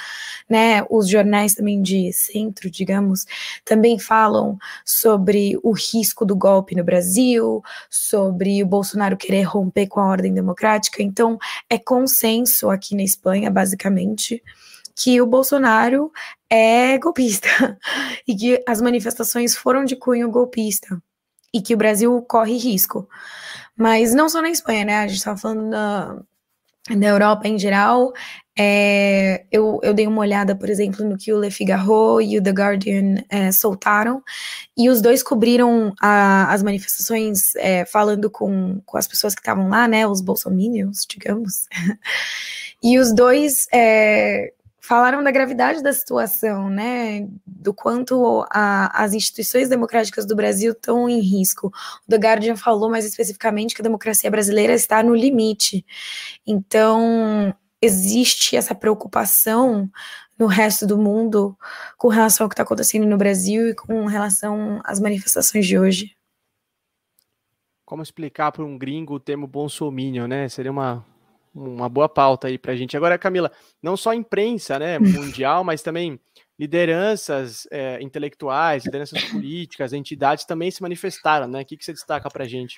[0.50, 0.84] né?
[0.90, 3.24] Os jornais também de centro, digamos,
[3.64, 10.00] também falam sobre o risco do golpe no Brasil, sobre o Bolsonaro querer romper com
[10.00, 11.04] a ordem democrática.
[11.04, 11.38] Então,
[11.70, 14.42] é consenso aqui na Espanha, basicamente,
[14.96, 16.10] que o Bolsonaro
[16.50, 17.78] é golpista
[18.26, 21.00] e que as manifestações foram de cunho golpista
[21.54, 23.08] e que o Brasil corre risco.
[23.76, 24.98] Mas não só na Espanha, né?
[24.98, 26.16] A gente estava falando da,
[27.08, 28.12] Europa em geral,
[28.56, 32.42] É, eu, eu dei uma olhada, por exemplo, no que o Le Figaro e o
[32.42, 34.22] The Guardian é, soltaram,
[34.76, 39.68] e os dois cobriram a, as manifestações é, falando com, com as pessoas que estavam
[39.68, 41.66] lá, né, os bolsominions, digamos.
[42.82, 44.52] e os dois é,
[44.84, 51.08] falaram da gravidade da situação, né, do quanto a, as instituições democráticas do Brasil estão
[51.08, 51.68] em risco.
[52.06, 55.86] O The Guardian falou mais especificamente que a democracia brasileira está no limite.
[56.46, 59.90] Então, existe essa preocupação
[60.38, 61.56] no resto do mundo
[61.96, 66.14] com relação ao que está acontecendo no Brasil e com relação às manifestações de hoje.
[67.86, 70.46] Como explicar para um gringo o termo bolsominion, né?
[70.50, 71.06] Seria uma,
[71.54, 72.96] uma boa pauta aí para a gente.
[72.96, 73.50] Agora, Camila,
[73.82, 76.18] não só imprensa né, mundial, mas também
[76.58, 81.62] lideranças é, intelectuais, lideranças políticas, entidades também se manifestaram, né?
[81.62, 82.76] O que, que você destaca para a gente?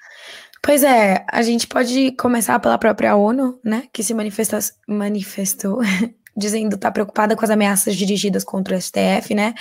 [0.62, 3.86] Pois é, a gente pode começar pela própria ONU, né?
[3.92, 5.80] Que se manifestou
[6.37, 9.55] dizendo estar tá preocupada com as ameaças dirigidas contra o STF, né?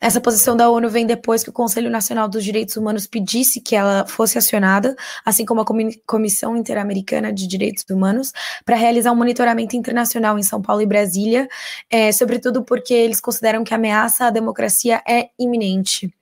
[0.00, 3.74] Essa posição da ONU vem depois que o Conselho Nacional dos Direitos Humanos pedisse que
[3.74, 5.64] ela fosse acionada, assim como a
[6.06, 8.32] Comissão Interamericana de Direitos Humanos,
[8.64, 11.48] para realizar um monitoramento internacional em São Paulo e Brasília,
[11.90, 16.12] é, sobretudo porque eles consideram que a ameaça à democracia é iminente.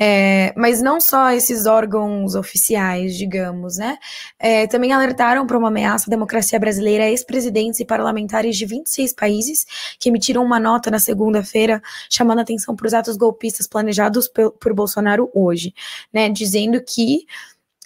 [0.00, 3.98] É, mas não só esses órgãos oficiais, digamos, né?
[4.38, 9.66] É, também alertaram para uma ameaça à democracia brasileira ex-presidentes e parlamentares de 26 países
[9.98, 14.74] que emitiram uma nota na segunda-feira chamando atenção para os atos golpistas planejados por, por
[14.74, 15.74] Bolsonaro hoje,
[16.12, 16.28] né?
[16.28, 17.26] Dizendo que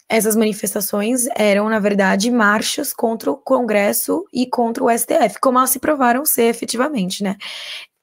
[0.09, 5.71] essas manifestações eram, na verdade, marchas contra o Congresso e contra o STF, como elas
[5.71, 7.37] se provaram ser efetivamente, né?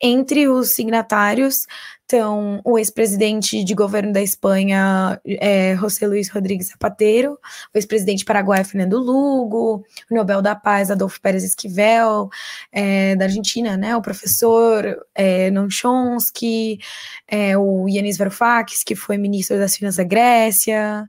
[0.02, 1.66] Entre os signatários
[2.04, 7.40] estão o ex-presidente de governo da Espanha, é, José Luiz Rodrigues Zapatero,
[7.74, 12.30] o ex-presidente paraguaio Fernando Lugo, o Nobel da Paz Adolfo Pérez Esquivel,
[12.72, 14.86] é, da Argentina, né, o professor
[15.16, 15.50] é,
[17.28, 21.08] é, o Yanis Varoufakis, que foi ministro das Finanças da Grécia,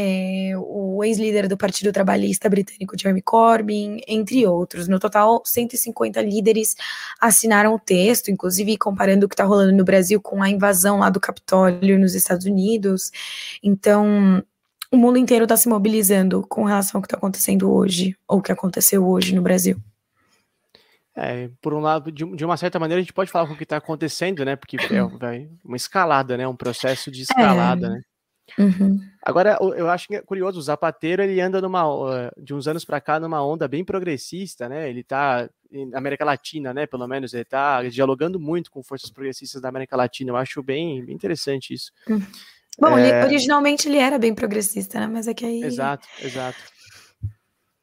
[0.00, 4.86] é, o ex-líder do Partido Trabalhista britânico Jeremy Corbyn, entre outros.
[4.86, 6.76] No total, 150 líderes
[7.20, 11.10] assinaram o texto, inclusive comparando o que está rolando no Brasil com a invasão lá
[11.10, 13.10] do Capitólio nos Estados Unidos.
[13.60, 14.40] Então,
[14.92, 18.42] o mundo inteiro está se mobilizando com relação ao que está acontecendo hoje, ou o
[18.42, 19.76] que aconteceu hoje no Brasil.
[21.16, 23.56] É, por um lado, de, de, uma certa maneira, a gente pode falar com o
[23.56, 24.54] que está acontecendo, né?
[24.54, 25.02] Porque é
[25.64, 26.46] uma escalada, né?
[26.46, 27.90] Um processo de escalada, é.
[27.90, 28.02] né?
[28.58, 28.98] Uhum.
[29.22, 33.20] Agora, eu acho é curioso, o Zapateiro ele anda numa de uns anos para cá
[33.20, 34.88] numa onda bem progressista, né?
[34.88, 36.86] Ele está na América Latina, né?
[36.86, 40.30] Pelo menos ele está dialogando muito com forças progressistas da América Latina.
[40.30, 41.92] Eu acho bem, bem interessante isso.
[42.08, 42.22] Uhum.
[42.80, 43.24] Bom, é...
[43.24, 45.06] originalmente ele era bem progressista, né?
[45.06, 45.62] Mas é que aí.
[45.62, 46.58] Exato, exato.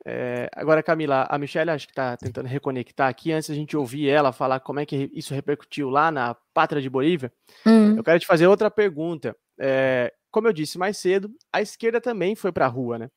[0.07, 3.31] É, agora, Camila, a Michelle acho que está tentando reconectar aqui.
[3.31, 6.89] Antes a gente ouvir ela falar como é que isso repercutiu lá na Pátria de
[6.89, 7.33] Bolívia,
[7.65, 7.97] uhum.
[7.97, 9.35] eu quero te fazer outra pergunta.
[9.59, 13.09] É, como eu disse mais cedo, a esquerda também foi para a rua, né?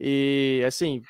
[0.00, 1.04] E, assim,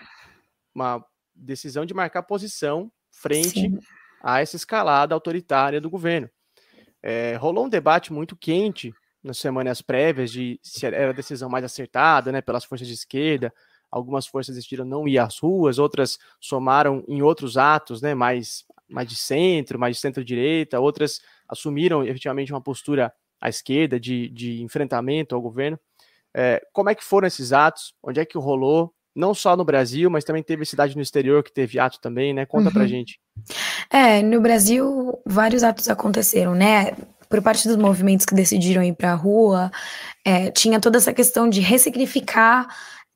[0.74, 1.02] uma
[1.34, 3.78] decisão de marcar posição frente Sim.
[4.22, 6.28] a essa escalada autoritária do governo.
[7.02, 11.64] É, rolou um debate muito quente nas semanas prévias de se era a decisão mais
[11.64, 13.50] acertada, né, pelas forças de esquerda.
[13.90, 19.08] Algumas forças decidiram não ir às ruas, outras somaram em outros atos, né, mais, mais
[19.08, 25.34] de centro, mais de centro-direita, outras assumiram efetivamente uma postura à esquerda, de, de enfrentamento
[25.34, 25.78] ao governo.
[26.34, 27.94] É, como é que foram esses atos?
[28.02, 28.92] Onde é que rolou?
[29.14, 32.46] Não só no Brasil, mas também teve cidade no exterior que teve ato também, né?
[32.46, 32.72] Conta uhum.
[32.72, 33.18] pra gente.
[33.90, 36.92] É, no Brasil, vários atos aconteceram, né?
[37.28, 39.70] Por parte dos movimentos que decidiram ir para a rua,
[40.24, 42.68] é, tinha toda essa questão de ressignificar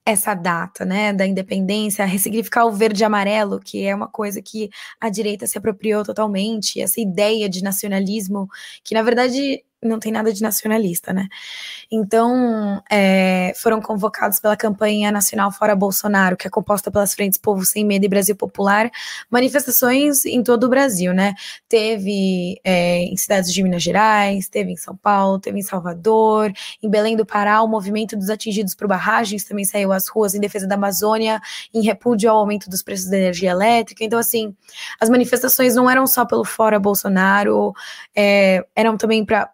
[0.04, 4.68] essa data, né, da independência, ressignificar o verde e amarelo, que é uma coisa que
[5.00, 8.48] a direita se apropriou totalmente, essa ideia de nacionalismo,
[8.82, 11.28] que na verdade não tem nada de nacionalista, né?
[11.90, 17.64] Então, é, foram convocados pela campanha nacional Fora Bolsonaro, que é composta pelas frentes Povo
[17.64, 18.90] Sem Medo e Brasil Popular,
[19.28, 21.34] manifestações em todo o Brasil, né?
[21.68, 26.88] Teve é, em cidades de Minas Gerais, teve em São Paulo, teve em Salvador, em
[26.88, 30.66] Belém do Pará, o movimento dos atingidos por barragens também saiu às ruas em defesa
[30.66, 31.40] da Amazônia,
[31.74, 34.04] em repúdio ao aumento dos preços da energia elétrica.
[34.04, 34.54] Então, assim,
[35.00, 37.72] as manifestações não eram só pelo Fora Bolsonaro,
[38.14, 39.50] é, eram também para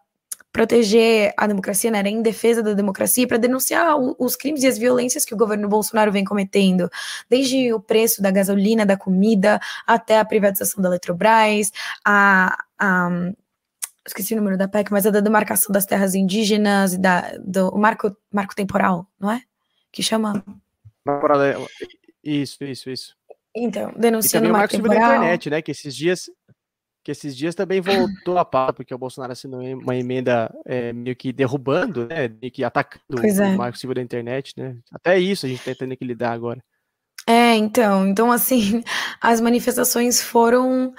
[0.53, 4.67] proteger a democracia, né, era em defesa da democracia, para denunciar o, os crimes e
[4.67, 6.91] as violências que o governo Bolsonaro vem cometendo,
[7.29, 11.71] desde o preço da gasolina, da comida, até a privatização da Eletrobras,
[12.05, 13.33] a, a
[14.09, 17.77] esqueci o número da PEC, mas a da demarcação das terras indígenas e da, do
[17.77, 19.43] marco, marco temporal, não é?
[19.93, 20.43] Que chama.
[22.25, 23.17] Isso, isso, isso.
[23.55, 25.01] Então, denunciando e também o marco temporal.
[25.01, 25.63] da internet, né?
[25.63, 26.31] Que esses dias
[27.09, 31.17] que esses dias também voltou a pauta, porque o Bolsonaro assinou uma emenda é, meio
[31.17, 32.29] que derrubando, né?
[32.29, 33.55] Meio que atacando é.
[33.55, 34.77] o Marco Silva da internet, né?
[34.93, 36.63] Até isso a gente tá tendo que lidar agora.
[37.27, 38.85] É, então, então assim,
[39.23, 40.93] as manifestações foram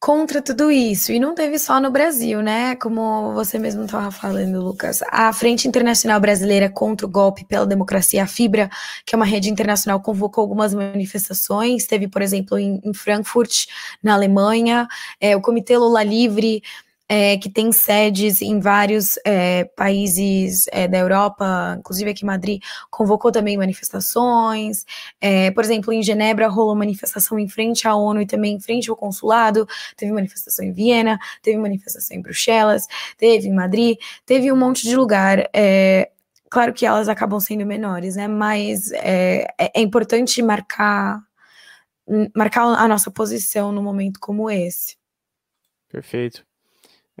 [0.00, 1.12] contra tudo isso.
[1.12, 2.76] E não teve só no Brasil, né?
[2.76, 5.02] Como você mesmo estava falando, Lucas.
[5.10, 8.70] A Frente Internacional Brasileira contra o Golpe pela Democracia, a FIBRA,
[9.04, 11.86] que é uma rede internacional, convocou algumas manifestações.
[11.86, 13.66] Teve, por exemplo, em, em Frankfurt,
[14.02, 14.86] na Alemanha,
[15.20, 16.62] é, o Comitê Lula Livre.
[17.08, 22.62] É, que tem sedes em vários é, países é, da Europa, inclusive aqui em Madrid,
[22.90, 24.84] convocou também manifestações.
[25.20, 28.90] É, por exemplo, em Genebra rolou manifestação em frente à ONU e também em frente
[28.90, 29.66] ao consulado.
[29.96, 34.94] Teve manifestação em Viena, teve manifestação em Bruxelas, teve em Madrid, teve um monte de
[34.94, 35.48] lugar.
[35.54, 36.10] É,
[36.50, 38.28] claro que elas acabam sendo menores, né?
[38.28, 41.26] Mas é, é- importante marcar
[42.34, 44.96] marcar a nossa posição num momento como esse.
[45.90, 46.47] Perfeito.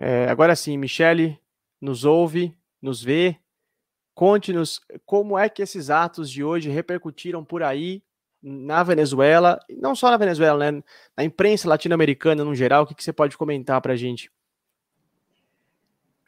[0.00, 1.40] É, agora sim, Michele,
[1.80, 3.36] nos ouve, nos vê.
[4.14, 8.02] Conte-nos como é que esses atos de hoje repercutiram por aí
[8.40, 10.82] na Venezuela, não só na Venezuela, né?
[11.16, 12.84] Na imprensa latino-americana no geral.
[12.84, 14.30] O que, que você pode comentar para a gente?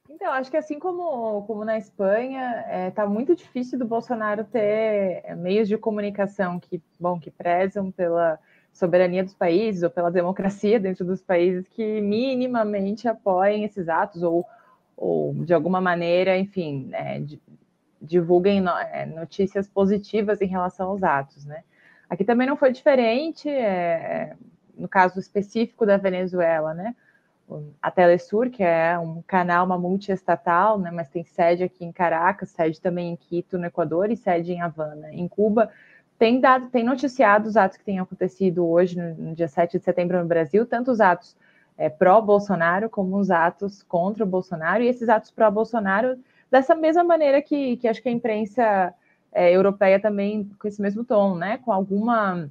[0.08, 5.34] Então, acho que assim como, como na Espanha, está muito difícil do Bolsonaro ter é,
[5.36, 8.38] meios de comunicação que, bom, que prezam pela
[8.80, 14.44] soberania dos países ou pela democracia dentro dos países que minimamente apoiem esses atos ou,
[14.96, 17.22] ou de alguma maneira, enfim, é,
[18.00, 21.62] divulguem é, notícias positivas em relação aos atos, né?
[22.08, 24.34] Aqui também não foi diferente, é,
[24.76, 26.96] no caso específico da Venezuela, né?
[27.82, 32.50] A Telesur, que é um canal, uma multiestatal, né, mas tem sede aqui em Caracas,
[32.50, 35.12] sede também em Quito, no Equador, e sede em Havana.
[35.12, 35.68] Em Cuba,
[36.20, 40.18] tem dado, tem noticiado os atos que têm acontecido hoje, no, dia 7 de setembro
[40.20, 41.34] no Brasil, tanto os atos
[41.78, 46.18] é, pró-Bolsonaro como os atos contra o Bolsonaro, e esses atos pró-Bolsonaro,
[46.50, 48.92] dessa mesma maneira que, que acho que a imprensa
[49.32, 52.50] é, europeia também, com esse mesmo tom, né, com alguma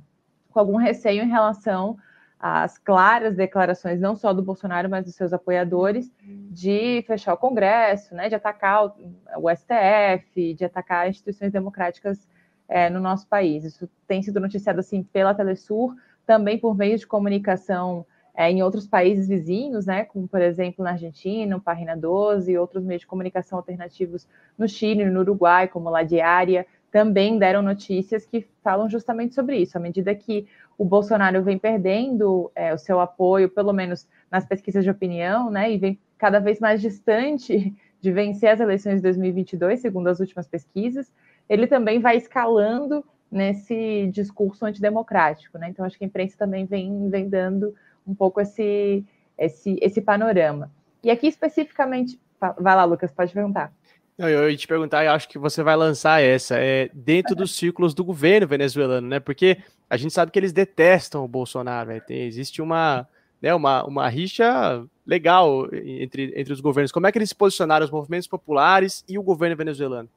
[0.49, 1.95] com algum receio em relação
[2.39, 8.15] às claras declarações, não só do Bolsonaro, mas dos seus apoiadores, de fechar o Congresso,
[8.15, 8.95] né, de atacar
[9.37, 12.27] o STF, de atacar instituições democráticas
[12.69, 13.65] é, no nosso país.
[13.65, 18.05] Isso tem sido noticiado assim pela Telesur, também por meios de comunicação
[18.35, 22.57] é, em outros países vizinhos, né, como por exemplo na Argentina, o Página 12 e
[22.57, 24.27] outros meios de comunicação alternativos
[24.57, 29.77] no Chile, no Uruguai, como La Diária, também deram notícias que falam justamente sobre isso.
[29.77, 34.83] À medida que o Bolsonaro vem perdendo é, o seu apoio, pelo menos nas pesquisas
[34.83, 39.81] de opinião, né, e vem cada vez mais distante de vencer as eleições de 2022,
[39.81, 41.11] segundo as últimas pesquisas,
[41.49, 45.69] ele também vai escalando nesse discurso antidemocrático, né?
[45.69, 49.03] Então acho que a imprensa também vem, vem dando um pouco esse,
[49.37, 50.71] esse, esse panorama.
[51.03, 53.71] E aqui especificamente, vai lá, Lucas, pode perguntar.
[54.17, 57.93] Eu ia te perguntar, eu acho que você vai lançar essa, é dentro dos círculos
[57.93, 59.19] do governo venezuelano, né?
[59.19, 59.57] Porque
[59.89, 62.01] a gente sabe que eles detestam o Bolsonaro, né?
[62.01, 63.07] Tem, existe uma,
[63.41, 66.91] né, uma, uma rixa legal entre, entre os governos.
[66.91, 70.09] Como é que eles se posicionaram, os movimentos populares e o governo venezuelano?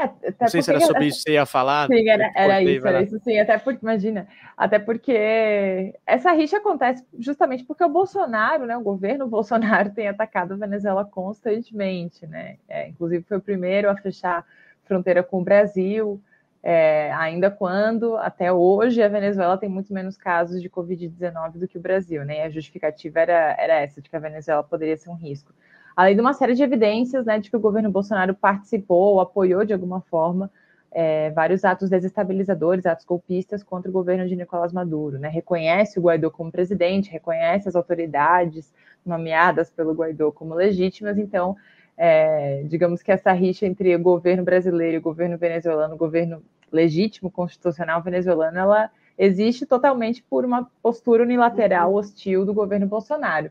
[0.00, 1.86] É, Não sei se era sobre isso que você ia falar.
[1.86, 7.04] Sim, era, era isso, era isso sim, até porque, imagina, até porque essa rixa acontece
[7.18, 12.88] justamente porque o Bolsonaro, né, o governo Bolsonaro tem atacado a Venezuela constantemente, né, é,
[12.88, 14.46] inclusive foi o primeiro a fechar
[14.84, 16.20] fronteira com o Brasil,
[16.62, 21.78] é, ainda quando, até hoje, a Venezuela tem muito menos casos de Covid-19 do que
[21.78, 25.10] o Brasil, né, e a justificativa era, era essa, de que a Venezuela poderia ser
[25.10, 25.52] um risco
[25.96, 29.64] além de uma série de evidências né, de que o governo Bolsonaro participou ou apoiou
[29.64, 30.50] de alguma forma
[30.92, 35.18] é, vários atos desestabilizadores, atos golpistas contra o governo de Nicolás Maduro.
[35.18, 35.28] Né?
[35.28, 38.72] Reconhece o Guaidó como presidente, reconhece as autoridades
[39.04, 41.56] nomeadas pelo Guaidó como legítimas, então,
[41.96, 46.42] é, digamos que essa rixa entre o governo brasileiro e o governo venezuelano, o governo
[46.72, 53.50] legítimo, constitucional venezuelano, ela existe totalmente por uma postura unilateral hostil do governo Bolsonaro.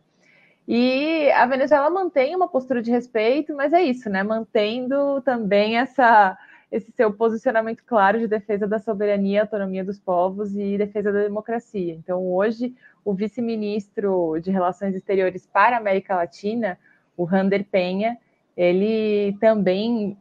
[0.71, 4.21] E a Venezuela mantém uma postura de respeito, mas é isso, né?
[4.21, 6.37] Mantendo também essa,
[6.71, 11.95] esse seu posicionamento claro de defesa da soberania, autonomia dos povos e defesa da democracia.
[11.95, 16.77] Então, hoje, o vice-ministro de Relações Exteriores para a América Latina,
[17.17, 18.19] o Rander Penha,
[18.55, 20.15] ele também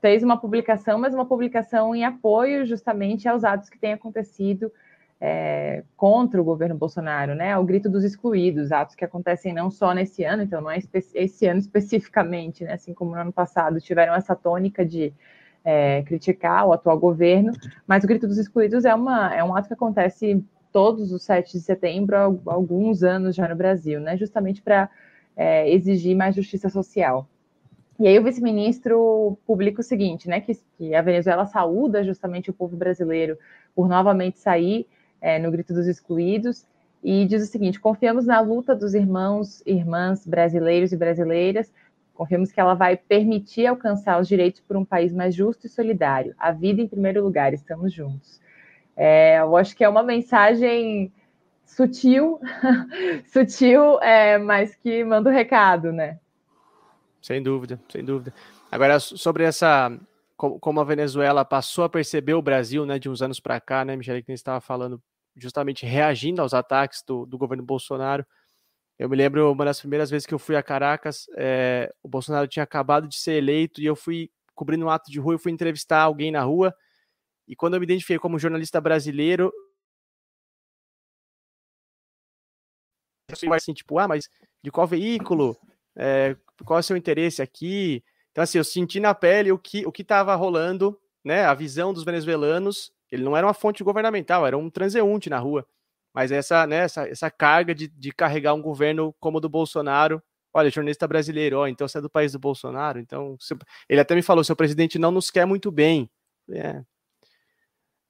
[0.00, 4.72] fez uma publicação, mas uma publicação em apoio justamente aos atos que têm acontecido
[5.24, 7.56] é, contra o governo Bolsonaro, né?
[7.56, 10.80] O grito dos excluídos, atos que acontecem não só nesse ano, então não é
[11.14, 12.72] esse ano especificamente, né?
[12.72, 15.14] Assim como no ano passado tiveram essa tônica de
[15.64, 17.52] é, criticar o atual governo,
[17.86, 21.52] mas o Grito dos Excluídos é, uma, é um ato que acontece todos os 7
[21.52, 24.16] de setembro há alguns anos já no Brasil, né?
[24.16, 24.90] Justamente para
[25.36, 27.28] é, exigir mais justiça social.
[28.00, 30.40] E aí o vice-ministro publica o seguinte, né?
[30.40, 33.38] Que, que, a Venezuela saúda justamente o povo brasileiro
[33.72, 34.88] por novamente sair
[35.22, 36.66] é, no grito dos excluídos
[37.02, 41.72] e diz o seguinte: confiamos na luta dos irmãos e irmãs brasileiros e brasileiras.
[42.12, 46.34] Confiamos que ela vai permitir alcançar os direitos por um país mais justo e solidário.
[46.38, 48.40] A vida em primeiro lugar, estamos juntos.
[48.94, 51.10] É, eu acho que é uma mensagem
[51.64, 52.38] sutil,
[53.32, 56.18] sutil, é, mas que manda o um recado, né?
[57.20, 58.34] Sem dúvida, sem dúvida.
[58.70, 59.90] Agora, sobre essa.
[60.36, 63.94] Como a Venezuela passou a perceber o Brasil, né, de uns anos para cá, né,
[63.94, 65.00] Michele, que estava falando,
[65.36, 68.26] justamente reagindo aos ataques do, do, governo Bolsonaro.
[68.98, 72.46] Eu me lembro uma das primeiras vezes que eu fui a Caracas, é, o Bolsonaro
[72.46, 75.50] tinha acabado de ser eleito e eu fui cobrindo um ato de rua, eu fui
[75.50, 76.74] entrevistar alguém na rua
[77.48, 79.52] e quando eu me identifiquei como jornalista brasileiro,
[83.54, 84.28] assim, tipo, ah, mas
[84.62, 85.56] de qual veículo?
[85.96, 88.02] É, qual é o seu interesse aqui?
[88.30, 91.44] Então, assim, eu senti na pele o que o que estava rolando, né?
[91.44, 92.92] A visão dos venezuelanos.
[93.12, 95.66] Ele não era uma fonte governamental, era um transeunte na rua.
[96.14, 100.22] Mas essa, né, essa, essa carga de, de carregar um governo como o do Bolsonaro.
[100.54, 102.98] Olha, jornalista brasileiro, ó, então você é do país do Bolsonaro.
[102.98, 103.36] Então,
[103.88, 106.10] ele até me falou: seu presidente não nos quer muito bem.
[106.50, 106.82] É,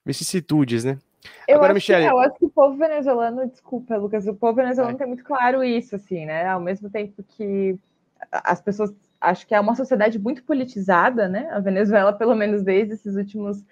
[0.04, 0.98] vicissitudes, né?
[1.46, 2.04] Eu Agora, acho Michele...
[2.04, 4.98] que, eu acho que o povo venezuelano, desculpa, Lucas, o povo venezuelano é.
[4.98, 6.46] tem muito claro isso, assim, né?
[6.48, 7.78] Ao mesmo tempo que
[8.30, 11.48] as pessoas acho que é uma sociedade muito politizada, né?
[11.52, 13.64] A Venezuela, pelo menos desde esses últimos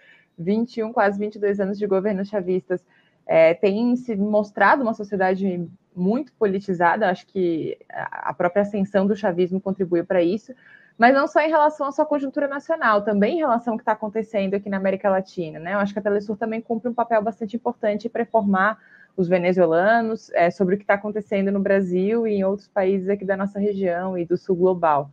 [0.43, 2.85] 21, quase 22 anos de governos chavistas,
[3.27, 7.09] é, tem se mostrado uma sociedade muito politizada.
[7.09, 10.53] Acho que a própria ascensão do chavismo contribuiu para isso
[11.01, 13.93] mas não só em relação à sua conjuntura nacional, também em relação ao que está
[13.93, 15.59] acontecendo aqui na América Latina.
[15.59, 15.73] Né?
[15.73, 18.79] Eu acho que a Telesur também cumpre um papel bastante importante para informar
[19.17, 23.25] os venezuelanos é, sobre o que está acontecendo no Brasil e em outros países aqui
[23.25, 25.11] da nossa região e do sul global.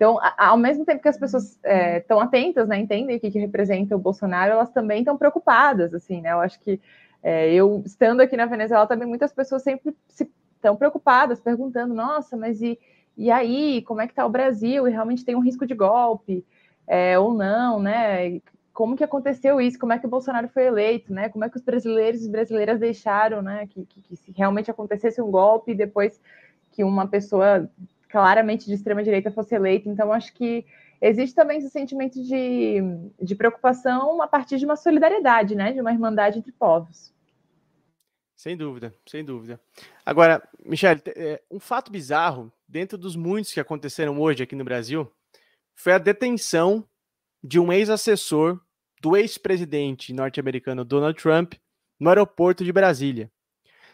[0.00, 1.58] Então, ao mesmo tempo que as pessoas
[1.98, 5.92] estão é, atentas, né, entendem o que, que, representa o Bolsonaro, elas também estão preocupadas,
[5.92, 6.32] assim, né?
[6.32, 6.80] Eu acho que
[7.22, 12.62] é, eu estando aqui na Venezuela também muitas pessoas sempre estão preocupadas, perguntando, nossa, mas
[12.62, 12.78] e
[13.14, 14.88] e aí, como é que está o Brasil?
[14.88, 16.46] E realmente tem um risco de golpe
[16.86, 18.40] é, ou não, né?
[18.72, 19.78] Como que aconteceu isso?
[19.78, 21.28] Como é que o Bolsonaro foi eleito, né?
[21.28, 23.66] Como é que os brasileiros e brasileiras deixaram, né?
[23.66, 26.18] Que, que, que se realmente acontecesse um golpe depois
[26.70, 27.68] que uma pessoa
[28.10, 29.88] claramente de extrema direita fosse eleita.
[29.88, 30.66] Então, acho que
[31.00, 32.80] existe também esse sentimento de,
[33.20, 35.72] de preocupação a partir de uma solidariedade, né?
[35.72, 37.12] De uma irmandade entre povos.
[38.36, 39.60] Sem dúvida, sem dúvida.
[40.04, 45.10] Agora, Michele, é, um fato bizarro, dentro dos muitos que aconteceram hoje aqui no Brasil,
[45.74, 46.86] foi a detenção
[47.42, 48.60] de um ex-assessor
[49.00, 51.54] do ex-presidente norte-americano Donald Trump
[51.98, 53.30] no aeroporto de Brasília.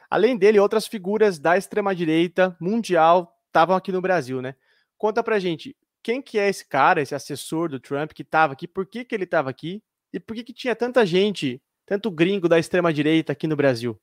[0.09, 4.55] Além dele, outras figuras da extrema-direita mundial estavam aqui no Brasil, né?
[4.99, 8.69] Conta pra gente, quem que é esse cara, esse assessor do Trump que estava aqui,
[8.69, 9.83] por que, que ele estava aqui
[10.13, 13.99] e por que, que tinha tanta gente, tanto gringo da extrema-direita aqui no Brasil?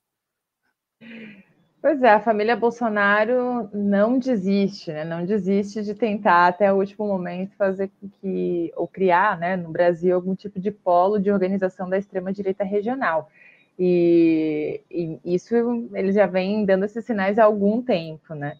[1.80, 5.04] Pois é, a família Bolsonaro não desiste, né?
[5.04, 9.70] Não desiste de tentar até o último momento fazer com que, ou criar, né, no
[9.70, 13.30] Brasil, algum tipo de polo de organização da extrema-direita regional.
[13.78, 15.54] E, e, isso
[15.93, 18.58] eles já vêm dando esses sinais há algum tempo, né?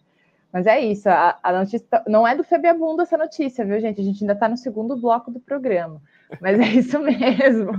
[0.54, 4.00] Mas é isso, a, a notícia não é do Febiabundo essa notícia, viu, gente?
[4.00, 6.00] A gente ainda está no segundo bloco do programa.
[6.40, 7.72] Mas é isso mesmo.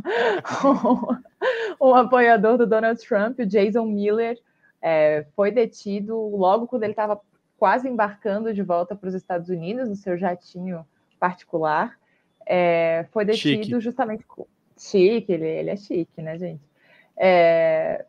[1.79, 4.37] o, o apoiador do Donald Trump, o Jason Miller,
[4.81, 7.17] é, foi detido logo quando ele estava
[7.57, 10.85] quase embarcando de volta para os Estados Unidos, no seu jatinho
[11.17, 11.97] particular.
[12.45, 13.79] É, foi detido chique.
[13.79, 14.25] justamente.
[14.77, 16.61] Chique, ele, ele é chique, né, gente?
[17.15, 18.03] É,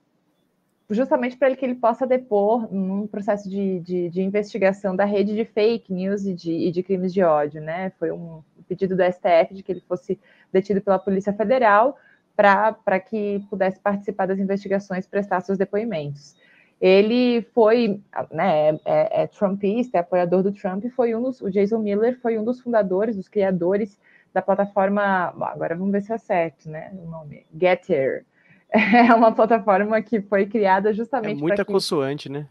[0.90, 5.44] justamente para que ele possa depor num processo de, de, de, investigação da rede de
[5.44, 7.90] fake news e de, e de crimes de ódio, né?
[7.98, 10.18] Foi um pedido do STF de que ele fosse
[10.52, 11.96] detido pela Polícia Federal
[12.36, 16.36] para que pudesse participar das investigações, prestar seus depoimentos.
[16.78, 21.50] Ele foi, né, é, é, é trumpista, é apoiador do Trump, foi um dos, o
[21.50, 23.98] Jason Miller foi um dos fundadores, dos criadores
[24.34, 28.26] da plataforma, agora vamos ver se é certo, né, o nome, Getter.
[28.70, 31.72] É uma plataforma que foi criada justamente É muita que...
[31.72, 32.48] consoante, né?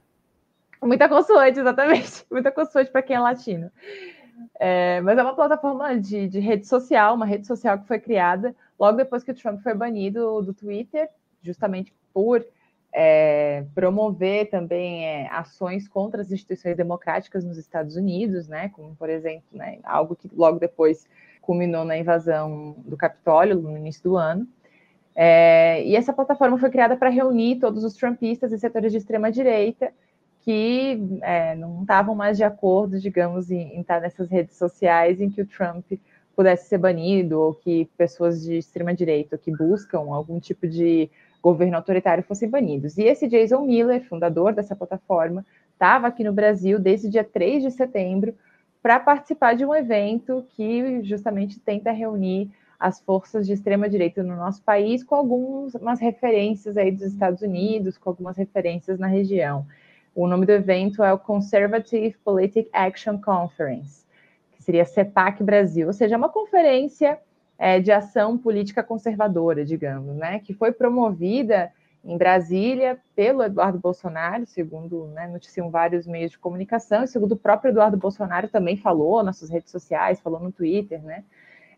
[0.82, 2.26] Muita consoante, exatamente.
[2.32, 3.72] Muita consoante para quem é latino.
[4.60, 8.56] É, mas é uma plataforma de, de, rede social, uma rede social que foi criada
[8.80, 11.10] logo depois que o Trump foi banido do Twitter,
[11.42, 12.46] justamente por
[12.94, 19.10] é, promover também é, ações contra as instituições democráticas nos Estados Unidos, né, como, por
[19.10, 21.08] exemplo, né, algo que logo depois
[21.42, 24.48] culminou na invasão do Capitólio no início do ano.
[25.16, 29.94] É, e essa plataforma foi criada para reunir todos os trumpistas e setores de extrema-direita
[30.42, 35.28] que é, não estavam mais de acordo, digamos, em, em estar nessas redes sociais em
[35.28, 35.84] que o Trump
[36.36, 41.10] pudesse ser banido, ou que pessoas de extrema-direita que buscam algum tipo de
[41.42, 42.98] governo autoritário fossem banidos.
[42.98, 45.44] E esse Jason Miller, fundador dessa plataforma,
[45.74, 48.36] estava aqui no Brasil desde dia 3 de setembro
[48.84, 54.36] para participar de um evento que justamente tenta reunir as forças de extrema direita no
[54.36, 59.66] nosso país com algumas referências aí dos Estados Unidos, com algumas referências na região.
[60.14, 64.06] O nome do evento é o Conservative Politic Action Conference,
[64.54, 67.20] que seria CEPAC Brasil, ou seja, uma conferência
[67.58, 71.72] é, de ação política conservadora, digamos, né, que foi promovida
[72.04, 77.38] em Brasília pelo Eduardo Bolsonaro, segundo né, noticiam vários meios de comunicação, e segundo o
[77.38, 81.24] próprio Eduardo Bolsonaro também falou nas suas redes sociais, falou no Twitter, né?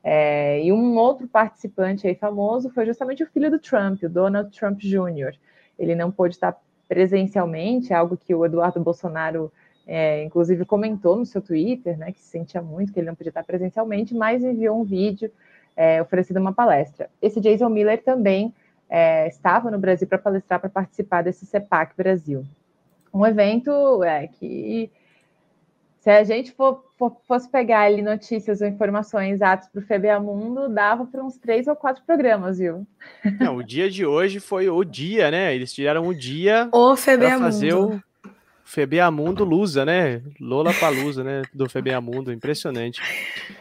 [0.03, 4.49] É, e um outro participante aí famoso foi justamente o filho do Trump, o Donald
[4.57, 5.35] Trump Jr.
[5.77, 9.51] Ele não pôde estar presencialmente, algo que o Eduardo Bolsonaro
[9.87, 13.29] é, inclusive comentou no seu Twitter, né, que se sentia muito que ele não podia
[13.29, 15.31] estar presencialmente, mas enviou um vídeo
[15.75, 17.09] é, oferecido uma palestra.
[17.21, 18.53] Esse Jason Miller também
[18.89, 22.43] é, estava no Brasil para palestrar, para participar desse CEPAC Brasil.
[23.13, 24.91] Um evento é, que,
[26.07, 30.17] se a gente for, for, fosse pegar ali notícias ou informações, atos para o FBA
[30.21, 32.87] Mundo, dava para uns três ou quatro programas, viu?
[33.41, 35.53] Não, o dia de hoje foi o dia, né?
[35.53, 38.01] Eles tiraram o dia para fazer o
[38.63, 40.23] FBA Mundo Lusa, né?
[40.39, 41.41] Lola Palusa, né?
[41.53, 43.01] Do FBA Mundo, impressionante.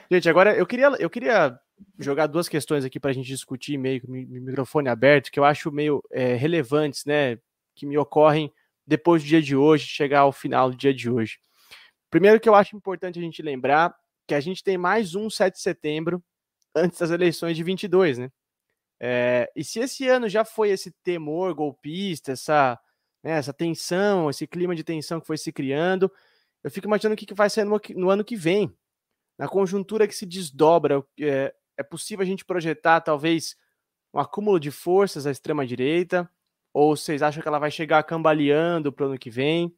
[0.09, 1.59] Gente, agora eu queria, eu queria
[1.99, 5.45] jogar duas questões aqui para a gente discutir, meio com o microfone aberto, que eu
[5.45, 7.39] acho meio é, relevantes, né?
[7.75, 8.53] Que me ocorrem
[8.87, 11.41] depois do dia de hoje, chegar ao final do dia de hoje.
[12.17, 13.95] Primeiro que eu acho importante a gente lembrar
[14.27, 16.25] que a gente tem mais um 7 de setembro
[16.75, 18.33] antes das eleições de 22, né?
[18.99, 22.81] É, e se esse ano já foi esse temor golpista, essa,
[23.23, 26.11] né, essa tensão, esse clima de tensão que foi se criando,
[26.65, 28.75] eu fico imaginando o que, que vai ser no, no ano que vem.
[29.39, 33.57] Na conjuntura que se desdobra, é, é possível a gente projetar talvez
[34.15, 36.27] um acúmulo de forças à extrema-direita?
[36.73, 39.71] Ou vocês acham que ela vai chegar cambaleando para o ano que vem?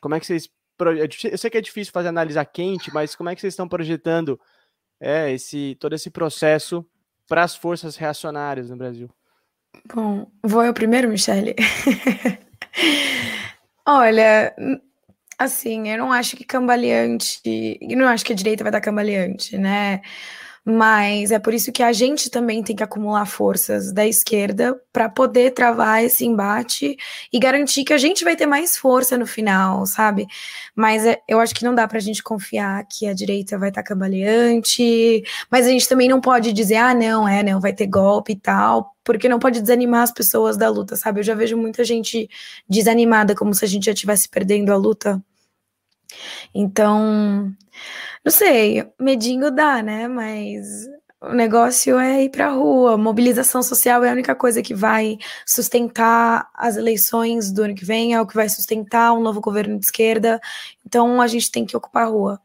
[0.00, 0.48] Como é que vocês.
[0.78, 4.40] Eu sei que é difícil fazer análise quente, mas como é que vocês estão projetando
[5.00, 6.84] é, esse, todo esse processo
[7.28, 9.08] para as forças reacionárias no Brasil?
[9.94, 11.54] Bom, vou eu primeiro, Michele.
[13.86, 14.54] Olha,
[15.38, 17.40] assim, eu não acho que cambaleante.
[17.80, 20.02] Eu não acho que a direita vai dar cambaleante, né?
[20.64, 25.08] Mas é por isso que a gente também tem que acumular forças da esquerda para
[25.08, 26.96] poder travar esse embate
[27.32, 30.24] e garantir que a gente vai ter mais força no final, sabe?
[30.74, 33.70] Mas é, eu acho que não dá para a gente confiar que a direita vai
[33.70, 37.72] estar tá cambaleante, mas a gente também não pode dizer, ah, não, é, não, vai
[37.72, 41.20] ter golpe e tal, porque não pode desanimar as pessoas da luta, sabe?
[41.20, 42.28] Eu já vejo muita gente
[42.68, 45.20] desanimada, como se a gente já estivesse perdendo a luta.
[46.54, 47.52] Então,
[48.24, 50.08] não sei, medinho dá, né?
[50.08, 50.86] Mas
[51.20, 52.96] o negócio é ir para a rua.
[52.98, 58.14] Mobilização social é a única coisa que vai sustentar as eleições do ano que vem,
[58.14, 60.40] é o que vai sustentar um novo governo de esquerda.
[60.84, 62.40] Então a gente tem que ocupar a rua.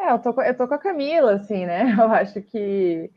[0.00, 1.92] É, eu tô, eu tô com a Camila, assim, né?
[1.98, 3.10] Eu acho que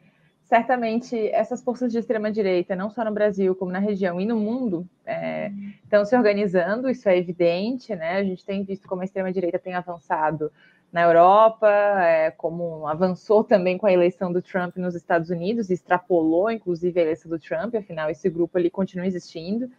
[0.54, 4.88] certamente essas forças de extrema-direita, não só no Brasil, como na região e no mundo,
[5.04, 5.52] é,
[5.84, 8.18] estão se organizando, isso é evidente, né?
[8.18, 10.52] A gente tem visto como a extrema-direita tem avançado
[10.92, 16.52] na Europa, é, como avançou também com a eleição do Trump nos Estados Unidos, extrapolou,
[16.52, 19.72] inclusive, a eleição do Trump, afinal, esse grupo ali continua existindo,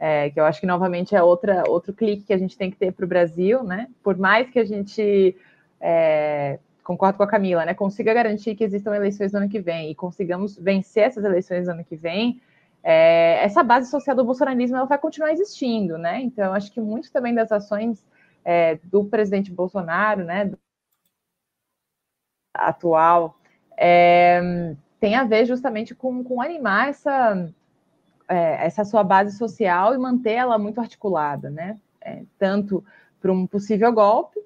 [0.00, 2.78] é, que eu acho que, novamente, é outra, outro clique que a gente tem que
[2.78, 3.86] ter para o Brasil, né?
[4.02, 5.36] Por mais que a gente
[5.78, 7.74] é, concordo com a Camila, né?
[7.74, 11.74] Consiga garantir que existam eleições no ano que vem e consigamos vencer essas eleições no
[11.74, 12.40] ano que vem,
[12.82, 16.20] é, essa base social do bolsonarismo ela vai continuar existindo, né?
[16.20, 18.04] Então, acho que muito também das ações
[18.44, 20.50] é, do presidente Bolsonaro, né,
[22.52, 23.38] atual,
[23.76, 27.48] é, tem a ver justamente com, com animar essa,
[28.28, 31.78] é, essa sua base social e manter ela muito articulada, né?
[32.00, 32.84] É, tanto
[33.20, 34.40] para um possível golpe,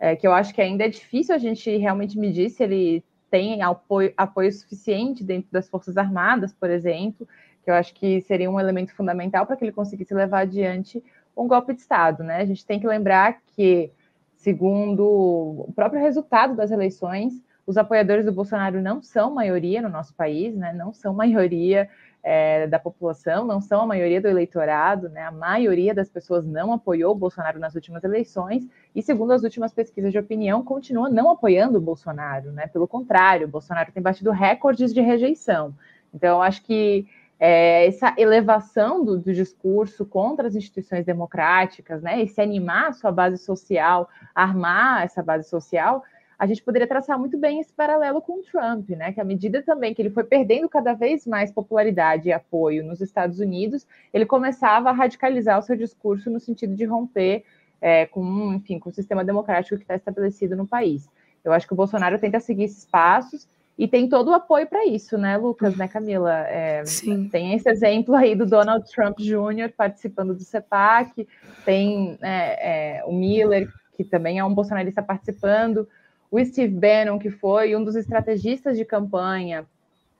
[0.00, 3.62] é, que eu acho que ainda é difícil a gente realmente medir se ele tem
[3.62, 7.28] apoio, apoio suficiente dentro das Forças Armadas, por exemplo,
[7.62, 11.04] que eu acho que seria um elemento fundamental para que ele conseguisse levar adiante
[11.36, 12.24] um golpe de Estado.
[12.24, 12.38] Né?
[12.38, 13.92] A gente tem que lembrar que,
[14.34, 17.34] segundo o próprio resultado das eleições,
[17.66, 20.72] os apoiadores do Bolsonaro não são maioria no nosso país, né?
[20.72, 21.88] não são maioria
[22.22, 25.22] é, da população, não são a maioria do eleitorado, né?
[25.22, 29.72] A maioria das pessoas não apoiou o Bolsonaro nas últimas eleições, e segundo as últimas
[29.72, 32.66] pesquisas de opinião, continua não apoiando o Bolsonaro, né?
[32.66, 35.74] Pelo contrário, o Bolsonaro tem batido recordes de rejeição.
[36.12, 37.06] Então, eu acho que
[37.38, 42.20] é, essa elevação do, do, discurso contra as instituições democráticas, né?
[42.20, 46.04] Esse animar a sua base social, armar essa base social,
[46.40, 49.12] a gente poderia traçar muito bem esse paralelo com o Trump, né?
[49.12, 53.02] Que à medida também que ele foi perdendo cada vez mais popularidade e apoio nos
[53.02, 57.44] Estados Unidos, ele começava a radicalizar o seu discurso no sentido de romper
[57.78, 61.10] é, com, enfim, com o sistema democrático que está estabelecido no país.
[61.44, 64.86] Eu acho que o Bolsonaro tenta seguir esses passos e tem todo o apoio para
[64.86, 66.48] isso, né, Lucas, né, Camila?
[66.48, 67.28] É, Sim.
[67.28, 69.74] Tem esse exemplo aí do Donald Trump Jr.
[69.76, 71.28] participando do CEPAC,
[71.66, 75.86] tem é, é, o Miller, que também é um bolsonarista participando
[76.30, 79.66] o Steve Bannon, que foi um dos estrategistas de campanha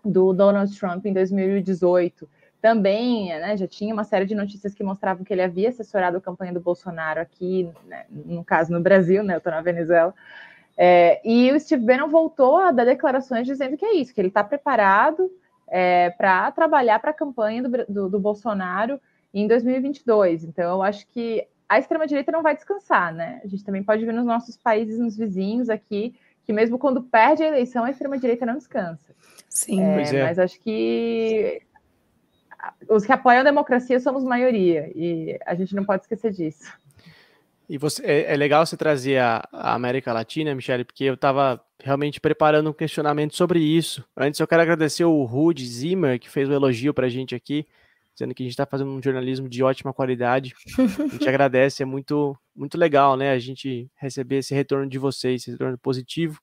[0.04, 2.28] do Donald Trump em 2018,
[2.61, 6.20] também né, já tinha uma série de notícias que mostravam que ele havia assessorado a
[6.20, 10.14] campanha do Bolsonaro aqui, né, no caso no Brasil, né, eu estou na Venezuela,
[10.76, 14.28] é, e o Steve Bannon voltou a dar declarações dizendo que é isso, que ele
[14.28, 15.30] está preparado
[15.68, 19.00] é, para trabalhar para a campanha do, do, do Bolsonaro
[19.32, 20.44] em 2022.
[20.44, 23.40] Então, eu acho que a extrema-direita não vai descansar, né?
[23.44, 27.44] A gente também pode ver nos nossos países, nos vizinhos aqui, que mesmo quando perde
[27.44, 29.14] a eleição, a extrema-direita não descansa.
[29.48, 30.24] Sim, é, é.
[30.24, 31.62] Mas acho que
[32.88, 36.72] os que apoiam a democracia somos maioria, e a gente não pode esquecer disso.
[37.68, 41.64] E você, é, é legal você trazer a, a, América Latina, Michele, porque eu estava
[41.78, 44.04] realmente preparando um questionamento sobre isso.
[44.16, 47.32] Antes, eu quero agradecer o Rudy Zimmer, que fez o um elogio para a gente
[47.32, 47.64] aqui
[48.20, 50.54] dizendo que a gente está fazendo um jornalismo de ótima qualidade.
[50.98, 53.32] A gente agradece, é muito, muito legal, né?
[53.32, 56.40] A gente receber esse retorno de vocês, esse retorno positivo.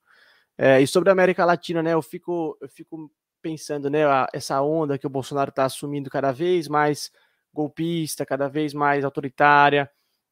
[0.58, 1.94] É, e sobre a América Latina, né?
[1.94, 3.12] Eu fico, eu fico
[3.42, 4.00] pensando, né?
[4.34, 7.12] Essa onda que o Bolsonaro está assumindo cada vez mais
[7.54, 9.90] golpista, cada vez mais autoritária,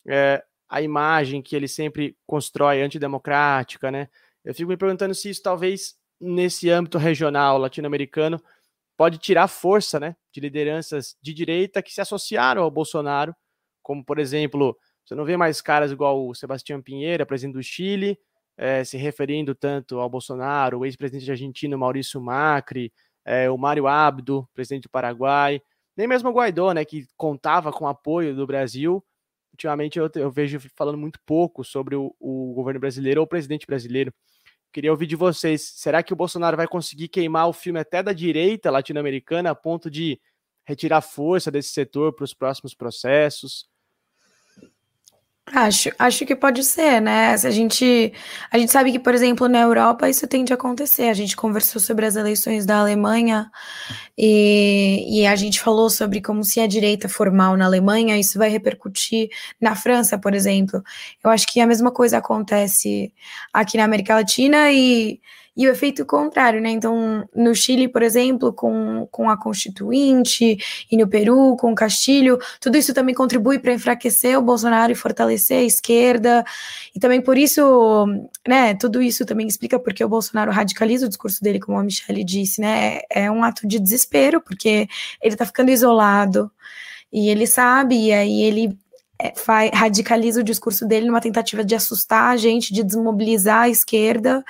[0.08, 4.10] é, a imagem que ele sempre constrói antidemocrática, né?
[4.44, 8.42] Eu fico me perguntando se isso talvez nesse âmbito regional latino-americano
[8.98, 13.36] pode tirar força né, de lideranças de direita que se associaram ao Bolsonaro,
[13.82, 18.18] como, por exemplo, você não vê mais caras igual o Sebastião Pinheira, presidente do Chile,
[18.58, 22.92] é, se referindo tanto ao Bolsonaro, o ex-presidente argentino Maurício Macri,
[23.24, 25.62] é, o Mário Abdo, presidente do Paraguai,
[25.96, 29.04] nem mesmo o Guaidó, né, que contava com apoio do Brasil.
[29.54, 33.66] Ultimamente eu, eu vejo falando muito pouco sobre o, o governo brasileiro ou o presidente
[33.66, 34.14] brasileiro.
[34.74, 35.62] Queria ouvir de vocês.
[35.76, 39.90] Será que o Bolsonaro vai conseguir queimar o filme até da direita latino-americana a ponto
[39.90, 40.20] de
[40.68, 43.68] retirar força desse setor para os próximos processos?
[45.54, 47.30] Acho, acho que pode ser, né?
[47.34, 48.12] A gente,
[48.50, 51.04] a gente sabe que, por exemplo, na Europa isso tende a acontecer.
[51.04, 53.52] A gente conversou sobre as eleições da Alemanha
[54.18, 58.50] e, e a gente falou sobre como se a direita formal na Alemanha, isso vai
[58.50, 59.30] repercutir
[59.62, 60.84] na França, por exemplo.
[61.24, 63.14] Eu acho que a mesma coisa acontece
[63.54, 65.22] aqui na América Latina e
[65.56, 66.70] e o efeito contrário, né?
[66.70, 70.58] Então, no Chile, por exemplo, com, com a Constituinte,
[70.92, 74.96] e no Peru, com o Castilho, tudo isso também contribui para enfraquecer o Bolsonaro e
[74.96, 76.44] fortalecer a esquerda.
[76.94, 78.06] E também por isso,
[78.48, 82.24] né, tudo isso também explica porque o Bolsonaro radicaliza o discurso dele, como a Michelle
[82.24, 83.00] disse, né?
[83.10, 84.88] É um ato de desespero, porque
[85.22, 86.52] ele está ficando isolado.
[87.12, 88.85] E ele sabe, e aí ele é,
[89.36, 94.44] faz, radicaliza o discurso dele numa tentativa de assustar a gente, de desmobilizar a esquerda,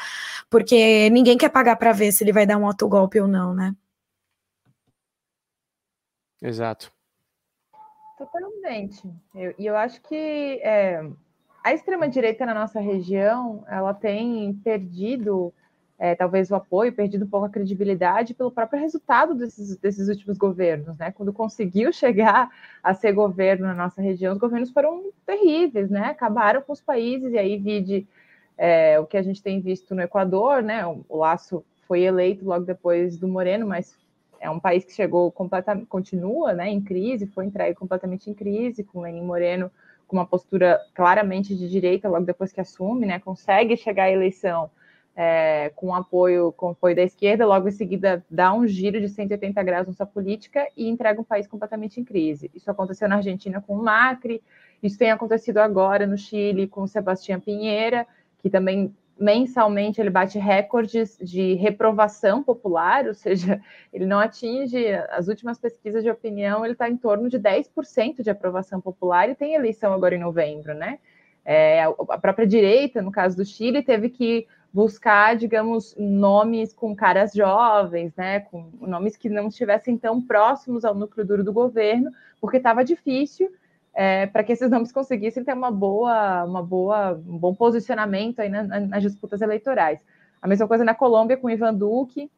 [0.50, 3.76] porque ninguém quer pagar para ver se ele vai dar um autogolpe ou não, né?
[6.42, 6.92] Exato.
[8.18, 9.08] Totalmente.
[9.34, 11.02] E eu, eu, acho que é,
[11.64, 15.54] a extrema-direita na nossa região, ela tem perdido
[15.98, 20.38] é, talvez o apoio, perdido um pouco a credibilidade pelo próprio resultado desses, desses últimos
[20.38, 21.12] governos, né?
[21.12, 22.50] Quando conseguiu chegar
[22.84, 26.08] a ser governo na nossa região, os governos foram terríveis, né?
[26.08, 28.08] Acabaram com os países, e aí vide
[28.58, 30.86] é, o que a gente tem visto no Equador, né?
[30.86, 33.96] O, o Laço foi eleito logo depois do Moreno, mas
[34.40, 38.84] é um país que chegou completamente, continua né, em crise, foi entregue completamente em crise,
[38.84, 39.72] com Lenin Moreno
[40.08, 43.20] com uma postura claramente de direita logo depois que assume, né?
[43.20, 44.70] Consegue chegar à eleição
[45.16, 49.64] é, com apoio com apoio da esquerda, logo em seguida dá um giro de 180
[49.64, 52.52] graus nessa política e entrega um país completamente em crise.
[52.54, 54.44] Isso aconteceu na Argentina com o Macri,
[54.84, 58.06] isso tem acontecido agora no Chile com o Sebastião Pinheira,
[58.40, 63.62] que também mensalmente ele bate recordes de reprovação popular, ou seja,
[63.94, 68.30] ele não atinge as últimas pesquisas de opinião, ele está em torno de 10% de
[68.30, 71.00] aprovação popular e tem eleição agora em novembro, né?
[71.46, 77.32] É, a própria direita, no caso do Chile, teve que buscar, digamos, nomes com caras
[77.32, 82.12] jovens, né, com nomes que não estivessem tão próximos ao núcleo duro do governo,
[82.42, 83.50] porque estava difícil
[83.94, 88.50] é, para que esses nomes conseguissem ter uma boa, uma boa, um bom posicionamento aí
[88.50, 89.98] na, na, nas disputas eleitorais.
[90.42, 92.30] A mesma coisa na Colômbia com Ivan Duque,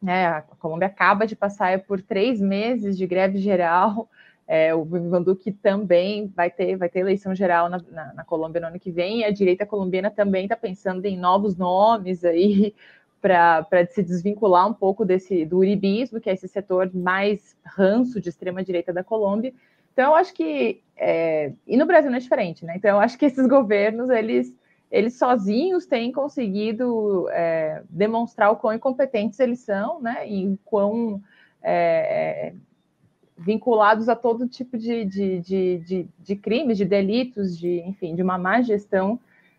[0.00, 4.08] né, a Colômbia acaba de passar por três meses de greve geral,
[4.46, 8.60] é, o Ivan Duque também vai ter, vai ter eleição geral na, na, na Colômbia
[8.60, 12.74] no ano que vem, e a direita colombiana também está pensando em novos nomes aí
[13.20, 18.28] para se desvincular um pouco desse do uribismo, que é esse setor mais ranço de
[18.28, 19.54] extrema direita da Colômbia.
[19.94, 22.74] Então, eu acho que é, e no Brasil não é diferente, né?
[22.76, 24.54] Então, eu acho que esses governos eles
[24.90, 30.28] eles sozinhos têm conseguido é, demonstrar o quão incompetentes eles são, né?
[30.28, 31.20] E quão
[31.62, 32.54] é, é
[33.36, 38.22] vinculados a todo tipo de, de, de, de, de crimes, de delitos, de, enfim, de
[38.22, 39.18] uma má gestão,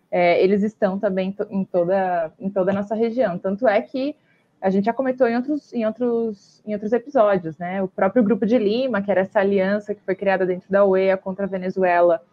[0.09, 3.37] é, eles estão também em toda, em toda a nossa região.
[3.37, 4.15] Tanto é que
[4.61, 7.83] a gente já comentou em outros, em outros, em outros episódios, né?
[7.83, 11.17] O próprio Grupo de Lima, que era essa aliança que foi criada dentro da UEA
[11.17, 12.23] contra a Venezuela,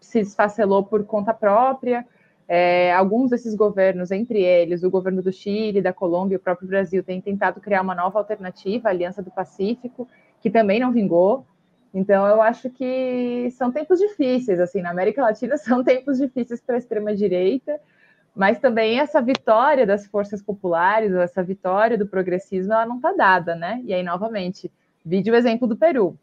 [0.00, 2.06] se esfacelou por conta própria.
[2.46, 6.68] É, alguns desses governos, entre eles o governo do Chile, da Colômbia e o próprio
[6.68, 10.06] Brasil, têm tentado criar uma nova alternativa, a Aliança do Pacífico,
[10.42, 11.46] que também não vingou.
[11.94, 16.74] Então, eu acho que são tempos difíceis, assim, na América Latina são tempos difíceis para
[16.74, 17.78] a extrema-direita,
[18.34, 23.54] mas também essa vitória das forças populares, essa vitória do progressismo, ela não está dada,
[23.54, 23.80] né?
[23.84, 24.72] E aí, novamente,
[25.04, 26.18] vide o exemplo do Peru.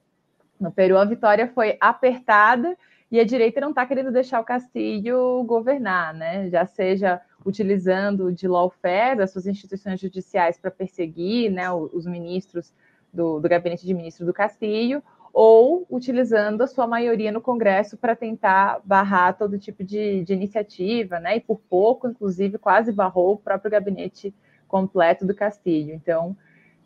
[0.59, 2.75] No Peru, a vitória foi apertada
[3.11, 6.49] e a direita não está querendo deixar o Castilho governar, né?
[6.49, 12.73] Já seja utilizando de lawfare, das suas instituições judiciais para perseguir né, os ministros
[13.13, 15.03] do, do gabinete de ministros do Castilho,
[15.33, 21.19] ou utilizando a sua maioria no Congresso para tentar barrar todo tipo de, de, iniciativa,
[21.19, 21.37] né?
[21.37, 24.33] E por pouco, inclusive, quase barrou o próprio gabinete
[24.67, 25.93] completo do Castilho.
[25.93, 26.35] Então,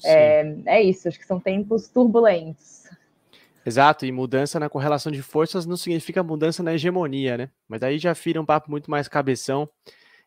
[0.04, 2.84] é, é, isso, acho que são tempos turbulentos.
[3.66, 7.50] Exato, e mudança na correlação de forças não significa mudança na hegemonia, né?
[7.68, 9.70] Mas aí já vira um papo muito mais cabeção.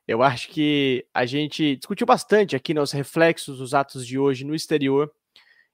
[0.08, 4.54] Eu acho que a gente discutiu bastante aqui nos reflexos dos atos de hoje no
[4.54, 5.12] exterior.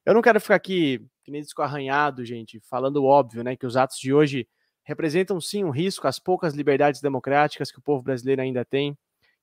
[0.04, 3.76] Eu não quero ficar aqui, que nem disco arranhado, gente, falando óbvio, né, que os
[3.76, 4.48] atos de hoje
[4.82, 8.98] representam sim um risco às poucas liberdades democráticas que o povo brasileiro ainda tem,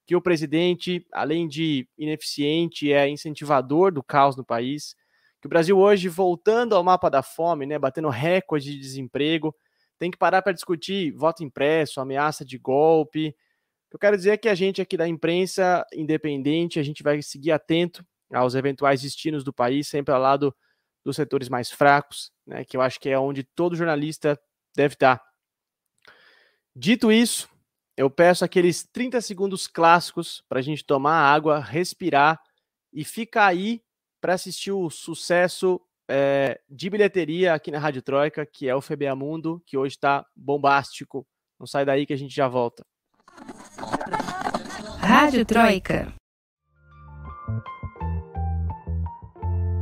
[0.05, 4.95] que o presidente, além de ineficiente, é incentivador do caos no país,
[5.39, 9.55] que o Brasil hoje, voltando ao mapa da fome, né, batendo recorde de desemprego,
[9.97, 13.33] tem que parar para discutir voto impresso, ameaça de golpe.
[13.89, 17.51] Eu quero dizer é que a gente aqui da imprensa independente, a gente vai seguir
[17.51, 20.55] atento aos eventuais destinos do país, sempre ao lado
[21.03, 24.39] dos setores mais fracos, né, que eu acho que é onde todo jornalista
[24.75, 25.21] deve estar.
[26.75, 27.49] Dito isso,
[27.97, 32.39] eu peço aqueles 30 segundos clássicos para a gente tomar água, respirar
[32.93, 33.81] e ficar aí
[34.21, 39.15] para assistir o sucesso é, de bilheteria aqui na Rádio Troika, que é o FBA
[39.15, 41.25] Mundo, que hoje está bombástico.
[41.59, 42.85] Não sai daí que a gente já volta.
[44.99, 46.18] Rádio Troika.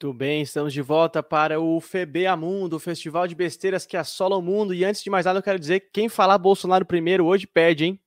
[0.00, 4.36] Muito bem, estamos de volta para o FEBA Mundo, o festival de besteiras que assola
[4.36, 4.72] o mundo.
[4.72, 7.84] E antes de mais nada, eu quero dizer que quem falar Bolsonaro primeiro hoje perde,
[7.84, 8.00] hein?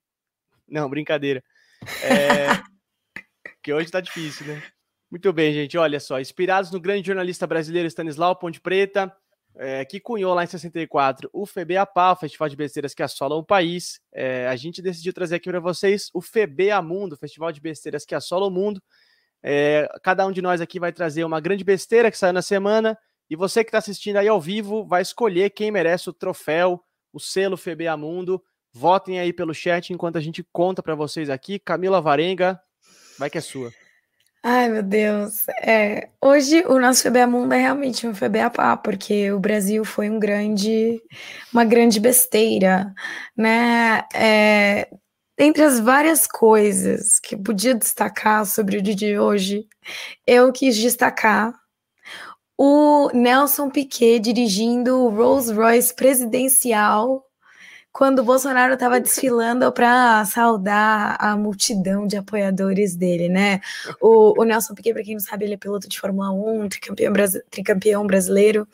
[0.65, 1.43] Não, brincadeira.
[2.01, 2.47] É...
[3.61, 4.63] que hoje tá difícil, né?
[5.11, 5.77] Muito bem, gente.
[5.77, 9.13] Olha só, inspirados no grande jornalista brasileiro Stanislau Ponte Preta,
[9.57, 13.43] é, que cunhou lá em 64 o FEBA o Festival de Besteiras que assola o
[13.43, 13.99] país.
[14.13, 18.15] É, a gente decidiu trazer aqui para vocês o FEBA Mundo, Festival de Besteiras que
[18.15, 18.81] assola o mundo.
[19.43, 22.97] É, cada um de nós aqui vai trazer uma grande besteira que saiu na semana
[23.29, 26.83] e você que está assistindo aí ao vivo vai escolher quem merece o troféu,
[27.13, 28.43] o selo FBA Mundo.
[28.73, 31.57] Votem aí pelo chat enquanto a gente conta para vocês aqui.
[31.57, 32.59] Camila Varenga,
[33.17, 33.71] vai que é sua.
[34.43, 35.47] Ai, meu Deus.
[35.61, 40.09] É, hoje o nosso FBA Mundo é realmente um FBA pá, porque o Brasil foi
[40.09, 40.99] um grande,
[41.53, 42.91] uma grande besteira,
[43.37, 44.03] né?
[44.15, 44.89] É,
[45.37, 49.67] Dentre as várias coisas que eu podia destacar sobre o dia de hoje,
[50.27, 51.53] eu quis destacar
[52.57, 57.25] o Nelson Piquet dirigindo o Rolls Royce presidencial
[57.91, 63.59] quando o Bolsonaro estava desfilando para saudar a multidão de apoiadores dele, né?
[63.99, 67.13] O, o Nelson Piquet, para quem não sabe, ele é piloto de Fórmula 1, tricampeão,
[67.49, 68.67] tricampeão brasileiro,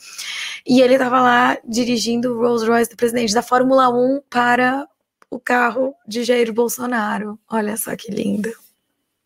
[0.66, 4.88] e ele estava lá dirigindo o Rolls Royce do presidente da Fórmula 1 para
[5.30, 7.40] o carro de Jair Bolsonaro.
[7.50, 8.52] Olha só que lindo.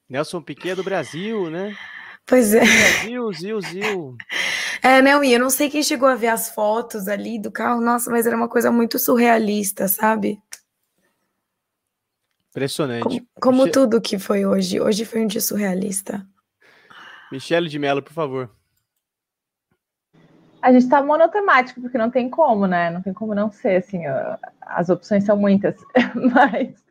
[0.10, 1.76] Nelson Piquet é do Brasil, né?
[2.26, 2.64] Pois é.
[3.04, 4.18] Zil, zil, zil.
[4.84, 7.80] É, não, e eu não sei quem chegou a ver as fotos ali do carro,
[7.80, 10.42] nossa, mas era uma coisa muito surrealista, sabe?
[12.50, 13.04] Impressionante.
[13.04, 13.74] Como, como Michel...
[13.74, 14.82] tudo que foi hoje.
[14.82, 16.28] Hoje foi um dia surrealista.
[17.32, 18.50] Michele de Mello, por favor.
[20.62, 22.90] A gente tá monotemático, porque não tem como, né?
[22.90, 24.04] Não tem como não ser, assim,
[24.62, 25.76] as opções são muitas,
[26.34, 26.82] mas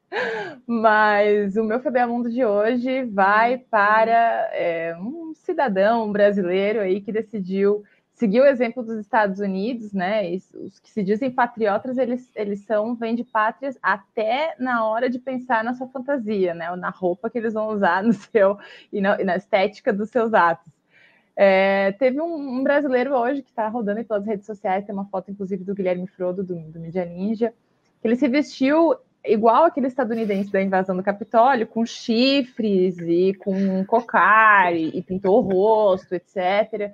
[0.66, 7.84] mas o meu Mundo de hoje vai para é, um cidadão brasileiro aí que decidiu
[8.12, 10.30] seguir o exemplo dos Estados Unidos, né?
[10.34, 15.18] Os que se dizem patriotas, eles, eles são vêm de pátrias até na hora de
[15.18, 16.70] pensar na sua fantasia, né?
[16.70, 18.58] Ou na roupa que eles vão usar no seu
[18.92, 20.70] e na, e na estética dos seus atos.
[21.36, 24.94] É, teve um, um, brasileiro hoje que está rodando em todas as redes sociais, tem
[24.94, 27.54] uma foto, inclusive, do Guilherme Frodo, do, do Media Ninja,
[28.00, 33.84] que ele se vestiu igual aquele estadunidense da invasão do Capitólio, com chifres e com
[33.84, 36.92] cocar e, e pintou o rosto, etc.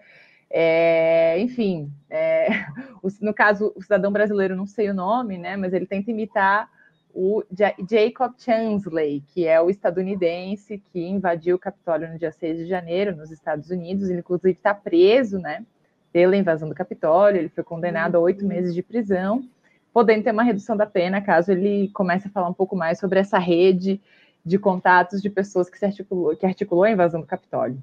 [0.51, 2.49] É, enfim, é,
[3.21, 6.69] no caso, o cidadão brasileiro, não sei o nome, né, mas ele tenta imitar
[7.17, 12.67] o Jacob Chansley, que é o estadunidense que invadiu o Capitólio no dia 6 de
[12.67, 14.11] janeiro, nos Estados Unidos.
[14.11, 15.65] Ele, inclusive, está preso né,
[16.13, 17.41] pela invasão do Capitólio.
[17.41, 19.49] Ele foi condenado a oito meses de prisão
[19.97, 23.19] podendo ter uma redução da pena caso ele comece a falar um pouco mais sobre
[23.19, 23.99] essa rede
[24.45, 27.83] de contatos de pessoas que, se articulou, que articulou a invasão do Capitólio.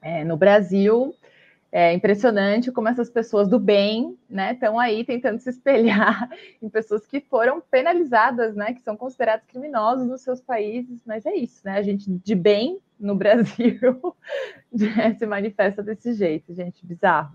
[0.00, 1.12] É, no Brasil,
[1.72, 6.28] é impressionante como essas pessoas do bem né, estão aí tentando se espelhar
[6.60, 11.34] em pessoas que foram penalizadas, né, que são considerados criminosos nos seus países, mas é
[11.34, 11.78] isso, né?
[11.78, 14.16] A gente de bem no Brasil
[14.72, 17.32] né, se manifesta desse jeito, gente, bizarro.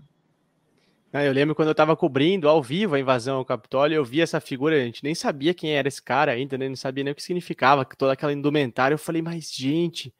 [1.12, 4.20] Ah, eu lembro quando eu estava cobrindo ao vivo a invasão ao Capitólio, eu vi
[4.20, 6.68] essa figura, a gente nem sabia quem era esse cara ainda, né?
[6.68, 8.92] Não sabia nem o que significava, toda aquela indumentária.
[8.92, 10.12] Eu falei, mas gente,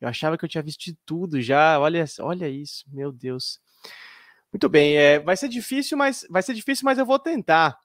[0.00, 1.78] eu achava que eu tinha visto tudo já.
[1.80, 3.60] Olha, olha isso, meu Deus.
[4.52, 7.78] Muito bem, é, vai ser difícil, mas vai ser difícil, mas eu vou tentar,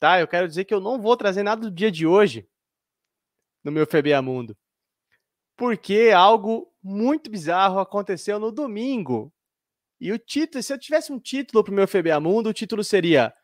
[0.00, 0.20] tá?
[0.20, 2.48] Eu quero dizer que eu não vou trazer nada do dia de hoje
[3.62, 4.56] no meu FBA Mundo,
[5.56, 9.32] porque algo muito bizarro aconteceu no domingo
[10.00, 12.84] e o título, se eu tivesse um título para o meu FBA Mundo, o título
[12.84, 13.34] seria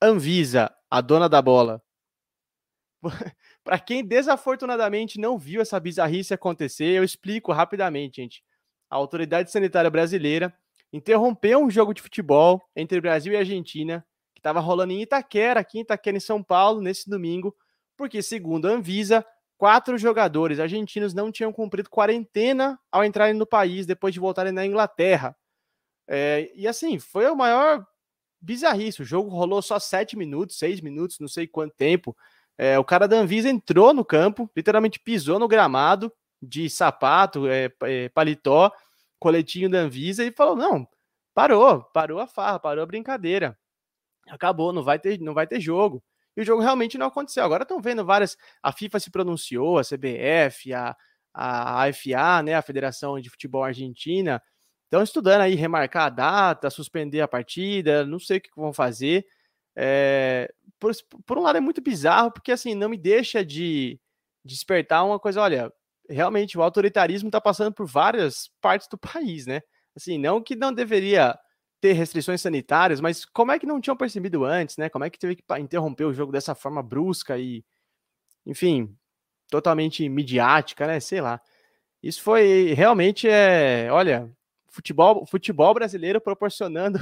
[0.00, 1.82] Anvisa, a dona da bola.
[3.68, 8.42] Para quem desafortunadamente não viu essa bizarrice acontecer, eu explico rapidamente, gente.
[8.88, 10.56] A Autoridade Sanitária Brasileira
[10.90, 14.02] interrompeu um jogo de futebol entre Brasil e Argentina,
[14.34, 17.54] que estava rolando em Itaquera, aqui em Itaquera, em São Paulo, nesse domingo,
[17.94, 19.22] porque, segundo a Anvisa,
[19.58, 24.64] quatro jogadores argentinos não tinham cumprido quarentena ao entrarem no país depois de voltarem na
[24.64, 25.36] Inglaterra.
[26.08, 27.86] É, e assim, foi o maior
[28.40, 29.02] bizarrice.
[29.02, 32.16] O jogo rolou só sete minutos, seis minutos, não sei quanto tempo.
[32.58, 37.70] É, o cara da Anvisa entrou no campo, literalmente pisou no gramado de sapato, é,
[37.84, 38.72] é, paletó,
[39.18, 40.88] coletinho da Anvisa e falou: não,
[41.34, 43.56] parou, parou a farra, parou a brincadeira.
[44.28, 46.02] Acabou, não vai ter, não vai ter jogo.
[46.36, 47.44] E o jogo realmente não aconteceu.
[47.44, 48.36] Agora estão vendo várias.
[48.62, 50.96] A FIFA se pronunciou, a CBF, a,
[51.32, 54.42] a AFA, né, a Federação de Futebol Argentina,
[54.88, 59.26] Estão estudando aí remarcar a data, suspender a partida, não sei o que vão fazer.
[59.80, 60.92] É, por,
[61.24, 64.00] por, um lado é muito bizarro, porque assim, não me deixa de,
[64.44, 65.72] despertar uma coisa, olha,
[66.08, 69.60] realmente o autoritarismo está passando por várias partes do país, né?
[69.94, 71.38] Assim, não que não deveria
[71.80, 74.88] ter restrições sanitárias, mas como é que não tinham percebido antes, né?
[74.88, 77.64] Como é que teve que interromper o jogo dessa forma brusca e,
[78.44, 78.96] enfim,
[79.48, 80.98] totalmente midiática, né?
[80.98, 81.40] Sei lá.
[82.02, 84.30] Isso foi realmente é, olha,
[84.68, 86.98] futebol, futebol brasileiro proporcionando,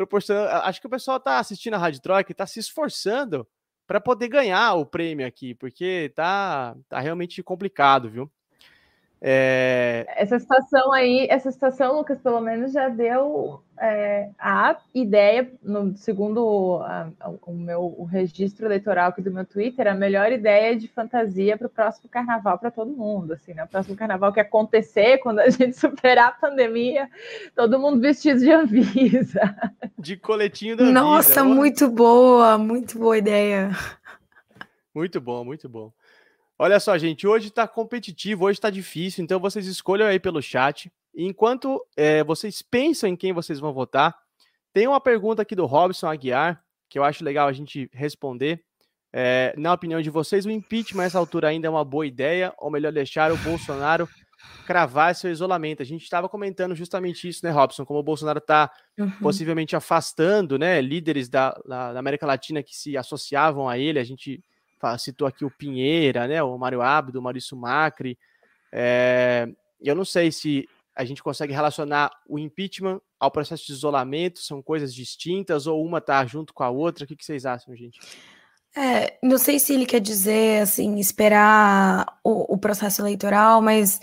[0.00, 0.48] proporcionando.
[0.48, 3.46] Acho que o pessoal está assistindo a Rádio Troika e está se esforçando
[3.86, 8.32] para poder ganhar o prêmio aqui, porque tá, tá realmente complicado, viu?
[9.22, 10.06] É...
[10.16, 16.80] Essa situação aí, essa situação, Lucas, pelo menos já deu é, a ideia, no, segundo
[16.82, 17.10] a,
[17.42, 21.66] o meu o registro eleitoral aqui do meu Twitter, a melhor ideia de fantasia para
[21.66, 23.34] o próximo carnaval para todo mundo.
[23.34, 23.64] Assim, né?
[23.64, 27.06] O próximo carnaval que acontecer, quando a gente superar a pandemia,
[27.54, 29.54] todo mundo vestido de Anvisa.
[29.98, 31.00] De coletinho da Anvisa.
[31.00, 33.70] Nossa, muito boa, muito boa ideia.
[34.94, 35.92] Muito bom, muito bom.
[36.62, 40.92] Olha só, gente, hoje está competitivo, hoje está difícil, então vocês escolham aí pelo chat.
[41.14, 44.14] E enquanto é, vocês pensam em quem vocês vão votar,
[44.70, 48.62] tem uma pergunta aqui do Robson Aguiar, que eu acho legal a gente responder.
[49.10, 52.70] É, na opinião de vocês, o impeachment nessa altura ainda é uma boa ideia, ou
[52.70, 54.06] melhor, deixar o Bolsonaro
[54.66, 55.80] cravar seu isolamento?
[55.80, 57.86] A gente estava comentando justamente isso, né, Robson?
[57.86, 59.10] Como o Bolsonaro está uhum.
[59.12, 63.98] possivelmente afastando né, líderes da, da, América Latina que se associavam a ele.
[63.98, 64.44] A gente
[64.98, 68.18] citou aqui o Pinheira, né, o Mário Abdo, o Maurício Macri.
[68.72, 69.48] É,
[69.80, 74.62] eu não sei se a gente consegue relacionar o impeachment ao processo de isolamento, são
[74.62, 77.04] coisas distintas, ou uma está junto com a outra?
[77.04, 77.98] O que, que vocês acham, gente?
[78.76, 84.00] É, não sei se ele quer dizer, assim, esperar o, o processo eleitoral, mas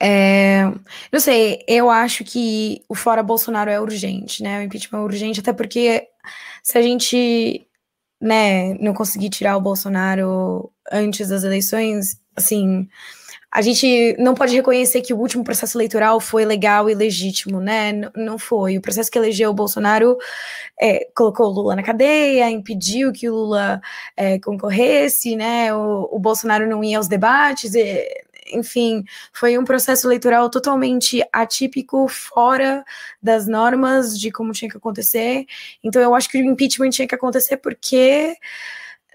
[0.00, 0.64] é,
[1.12, 4.60] não sei, eu acho que o fora Bolsonaro é urgente, né?
[4.60, 6.08] O impeachment é urgente, até porque
[6.62, 7.67] se a gente
[8.20, 12.88] né, não conseguir tirar o Bolsonaro antes das eleições, assim,
[13.50, 17.90] a gente não pode reconhecer que o último processo eleitoral foi legal e legítimo, né?
[17.92, 18.76] N não foi.
[18.76, 20.18] O processo que elegeu o Bolsonaro
[20.78, 23.80] é, colocou o Lula na cadeia, impediu que o Lula
[24.14, 25.74] é, concorresse, né?
[25.74, 27.74] O, o, Bolsonaro não ia aos debates.
[27.74, 28.06] E,
[28.52, 32.84] enfim, foi um processo eleitoral totalmente atípico, fora
[33.22, 35.46] das normas de como tinha que acontecer.
[35.82, 38.34] Então, eu acho que o impeachment tinha que acontecer porque,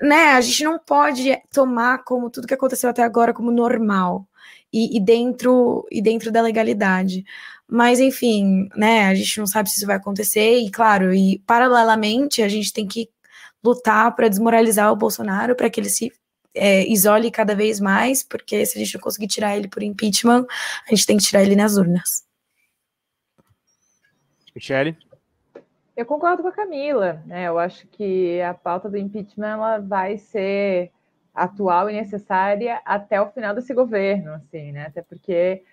[0.02, 4.28] né, a gente não pode tomar como tudo que aconteceu até agora como normal.
[4.76, 7.24] E, e dentro e dentro da legalidade.
[7.68, 12.42] Mas, enfim, né, a gente não sabe se isso vai acontecer, e claro, e paralelamente
[12.42, 13.10] a gente tem que
[13.64, 16.12] lutar para desmoralizar o Bolsonaro, para que ele se
[16.56, 20.46] é, isole cada vez mais, porque se a gente não conseguir tirar ele por impeachment,
[20.88, 22.26] a gente tem que tirar ele nas urnas.
[24.56, 24.98] Michele?
[25.96, 27.48] Eu concordo com a Camila, né?
[27.48, 30.92] Eu acho que a pauta do impeachment ela vai ser
[31.34, 34.88] atual e necessária até o final desse governo, assim, né?
[34.88, 35.64] Até porque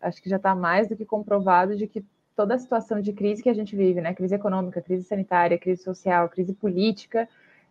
[0.00, 2.04] acho que já está mais do que comprovado de que
[2.36, 4.14] toda a situação de crise que a gente vive, né?
[4.14, 7.28] Crise econômica, crise sanitária, crise social, crise política,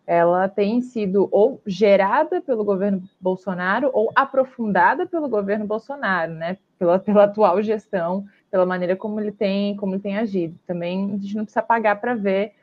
[0.08, 6.56] ela tem sido ou gerada pelo governo Bolsonaro ou aprofundada pelo governo Bolsonaro, né?
[6.78, 10.58] Pela, pela atual gestão, pela maneira como ele tem, como ele tem agido.
[10.66, 12.54] Também a gente não precisa pagar para ver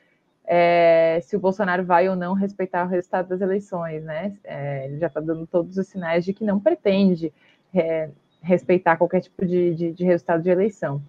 [0.44, 4.34] é, se o Bolsonaro vai ou não respeitar o resultado das eleições, né?
[4.44, 7.32] É, ele já está dando todos os sinais de que não pretende
[7.72, 8.10] é,
[8.42, 11.00] respeitar qualquer tipo de, de, de resultado de eleição.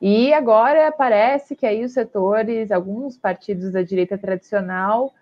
[0.00, 5.12] E agora parece que aí os setores, alguns partidos da direita tradicional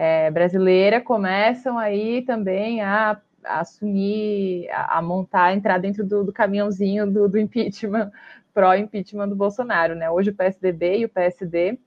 [0.00, 6.32] é, brasileira começam aí também a, a assumir, a, a, montar, entrar dentro do, do
[6.32, 8.10] caminhãozinho do, do impeachment,
[8.54, 10.10] pró-impeachment do Bolsonaro, né?
[10.10, 11.78] Hoje o PSDB e o PSD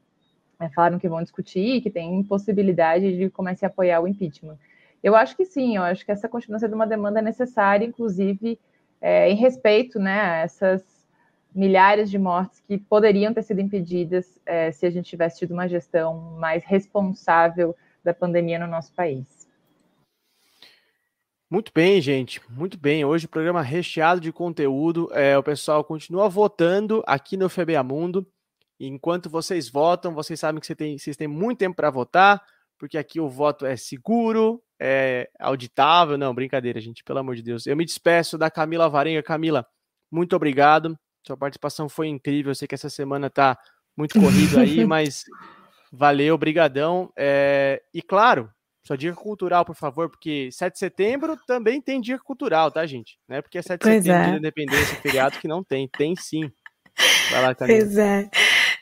[0.60, 4.60] é, falaram que vão discutir, que tem possibilidade de começar a apoiar o impeachment.
[5.02, 8.60] Eu acho que sim, eu acho que essa continua sendo uma demanda necessária, inclusive
[9.02, 10.84] é, em respeito né, a essas
[11.54, 15.68] milhares de mortes que poderiam ter sido impedidas é, se a gente tivesse tido uma
[15.68, 19.44] gestão mais responsável da pandemia no nosso país.
[21.50, 22.42] Muito bem, gente.
[22.50, 23.06] Muito bem.
[23.06, 25.08] Hoje o programa recheado de conteúdo.
[25.14, 28.28] É, o pessoal continua votando aqui no FBA Mundo.
[28.80, 32.42] Enquanto vocês votam, vocês sabem que você tem, vocês têm muito tempo para votar,
[32.78, 36.18] porque aqui o voto é seguro, é auditável.
[36.18, 37.68] Não, brincadeira, gente, pelo amor de Deus.
[37.68, 39.22] Eu me despeço da Camila Varenga.
[39.22, 39.64] Camila,
[40.12, 40.98] muito obrigado.
[41.26, 42.50] Sua participação foi incrível.
[42.50, 43.58] Eu sei que essa semana tá
[43.96, 45.24] muito corrido aí, mas
[45.96, 47.12] Valeu, brigadão.
[47.16, 48.50] É, e claro,
[48.84, 53.20] sua dica cultural, por favor, porque 7 de setembro também tem dica cultural, tá, gente?
[53.30, 54.32] Não é porque é 7 de pois setembro, é.
[54.32, 55.88] de independência, feriado que não tem.
[55.88, 56.52] Tem sim.
[57.32, 57.80] Vai lá, Camila.
[57.80, 58.30] Pois é.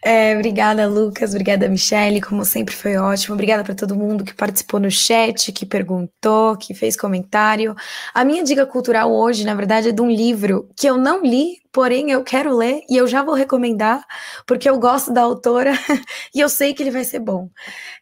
[0.03, 1.31] É, obrigada, Lucas.
[1.31, 2.21] Obrigada, Michele.
[2.21, 3.35] Como sempre, foi ótimo.
[3.35, 7.75] Obrigada para todo mundo que participou no chat, que perguntou, que fez comentário.
[8.13, 11.57] A minha dica cultural hoje, na verdade, é de um livro que eu não li,
[11.71, 14.05] porém eu quero ler e eu já vou recomendar,
[14.45, 15.71] porque eu gosto da autora
[16.35, 17.49] e eu sei que ele vai ser bom.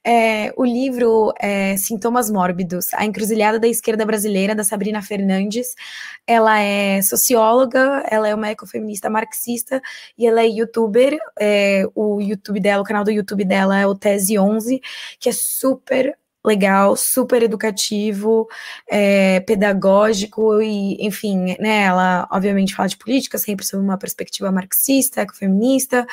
[0.04, 5.76] É, o livro é Sintomas Mórbidos, A Encruzilhada da Esquerda Brasileira, da Sabrina Fernandes.
[6.26, 9.82] Ela é socióloga, ela é uma ecofeminista marxista
[10.18, 11.18] e ela é youtuber.
[11.40, 14.82] É, o YouTube dela, o canal do YouTube dela é o Tese 11,
[15.20, 18.48] que é super legal, super educativo,
[18.90, 25.22] é, pedagógico e, enfim, né, ela obviamente fala de política sempre sob uma perspectiva marxista,
[25.22, 26.08] ecofeminista,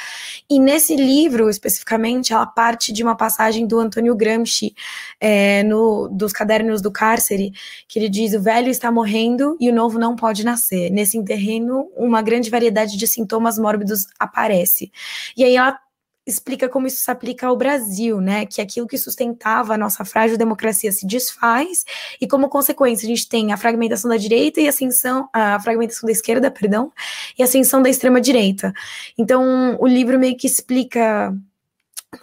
[0.51, 4.75] e nesse livro, especificamente, ela parte de uma passagem do Antônio Gramsci,
[5.21, 7.53] é, no, dos Cadernos do Cárcere,
[7.89, 10.91] que ele diz, o velho está morrendo e o novo não pode nascer.
[10.91, 14.91] Nesse terreno, uma grande variedade de sintomas mórbidos aparece.
[15.37, 15.79] E aí ela
[16.27, 18.45] explica como isso se aplica ao Brasil, né?
[18.45, 21.85] Que aquilo que sustentava a nossa frágil democracia se desfaz
[22.21, 26.07] e como consequência a gente tem a fragmentação da direita e a ascensão, a fragmentação
[26.07, 26.93] da esquerda, perdão,
[27.39, 28.73] e a ascensão da extrema direita.
[29.17, 31.33] Então, o livro meio que explica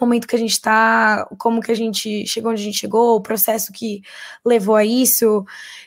[0.00, 3.16] o momento que a gente está, como que a gente chegou onde a gente chegou,
[3.16, 4.02] o processo que
[4.44, 5.44] levou a isso.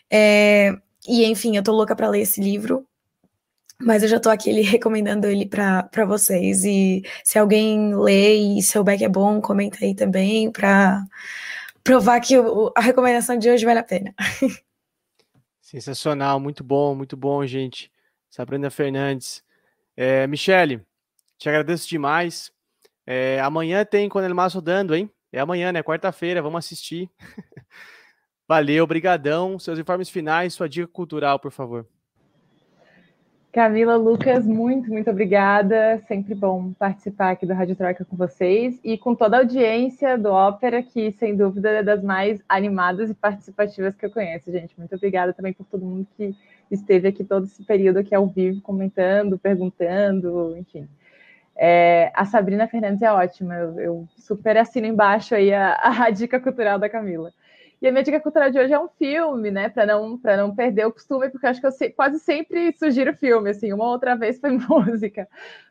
[0.10, 0.74] É,
[1.08, 2.86] e enfim, eu tô louca para ler esse livro.
[3.80, 6.64] Mas eu já tô aqui ele, recomendando ele para vocês.
[6.64, 11.04] E se alguém lê e souber que é bom, comenta aí também para
[11.84, 14.14] provar que o, a recomendação de hoje vale a pena.
[15.62, 17.92] Sensacional, muito bom, muito bom, gente.
[18.30, 19.44] Sabrina Fernandes.
[19.96, 20.82] É, Michele,
[21.38, 22.52] te agradeço demais.
[23.06, 25.10] É, amanhã tem Conelmaço dando, hein?
[25.32, 25.84] É amanhã, né?
[25.84, 27.10] Quarta-feira, vamos assistir.
[28.48, 29.60] Valeu, brigadão.
[29.60, 31.86] Seus informes finais, sua dica cultural, por favor.
[33.58, 35.98] Camila, Lucas, muito, muito obrigada.
[36.08, 40.30] Sempre bom participar aqui do Rádio Troika com vocês e com toda a audiência do
[40.30, 44.78] Ópera, que sem dúvida é das mais animadas e participativas que eu conheço, gente.
[44.78, 46.36] Muito obrigada também por todo mundo que
[46.70, 50.88] esteve aqui todo esse período aqui ao vivo, comentando, perguntando, enfim.
[51.56, 56.40] É, a Sabrina Fernandes é ótima, eu, eu super assino embaixo aí a, a dica
[56.40, 57.34] cultural da Camila.
[57.82, 59.70] E a minha dica cultural de hoje é um filme, né?
[59.70, 63.52] Para não, não perder o costume, porque acho que eu se, quase sempre sugiro filme,
[63.52, 65.28] assim, uma outra vez foi música.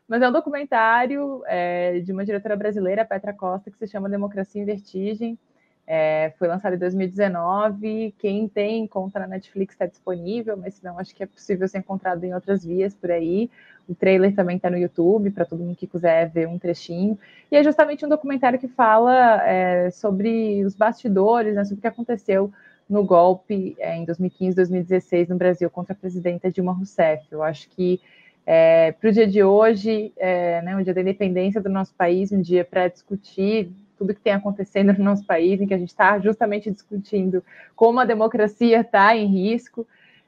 [0.07, 4.61] Mas é um documentário é, de uma diretora brasileira, Petra Costa, que se chama Democracia
[4.61, 5.37] em Vertigem.
[5.85, 8.13] É, foi lançado em 2019.
[8.17, 12.23] Quem tem conta na Netflix está disponível, mas não acho que é possível ser encontrado
[12.23, 13.49] em outras vias por aí.
[13.87, 17.17] O trailer também está no YouTube para todo mundo que quiser ver um trechinho.
[17.51, 21.87] E é justamente um documentário que fala é, sobre os bastidores, né, sobre o que
[21.87, 22.51] aconteceu
[22.89, 27.25] no golpe é, em 2015, 2016 no Brasil contra a presidenta Dilma Rousseff.
[27.31, 27.99] Eu acho que
[28.45, 32.31] é, para o dia de hoje, é, né, o dia da independência do nosso país,
[32.31, 35.89] um dia para discutir tudo que tem acontecendo no nosso país, em que a gente
[35.89, 37.43] está justamente discutindo
[37.75, 39.85] como a democracia está em risco,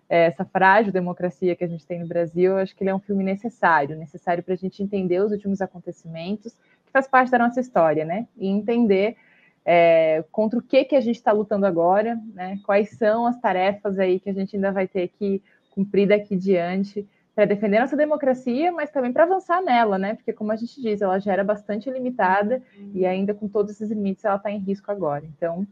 [0.10, 3.00] essa frágil democracia que a gente tem no Brasil, eu acho que ele é um
[3.00, 6.54] filme necessário, necessário para a gente entender os últimos acontecimentos,
[6.86, 8.28] que faz parte da nossa história, né?
[8.36, 9.16] E entender
[9.64, 12.60] é, contra o que, que a gente está lutando agora, né?
[12.66, 17.08] Quais são as tarefas aí que a gente ainda vai ter que cumprir daqui diante
[17.36, 20.16] para defender nossa democracia, mas também para avançar nela, né?
[20.16, 22.62] Porque, como a gente diz, ela já era bastante limitada
[22.94, 25.24] e ainda com todos esses limites ela está em risco agora.
[25.26, 25.68] Então,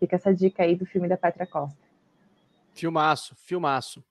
[0.00, 1.89] fica essa dica aí do filme da Petra Costa.
[2.72, 4.04] Filmaço, filmaço.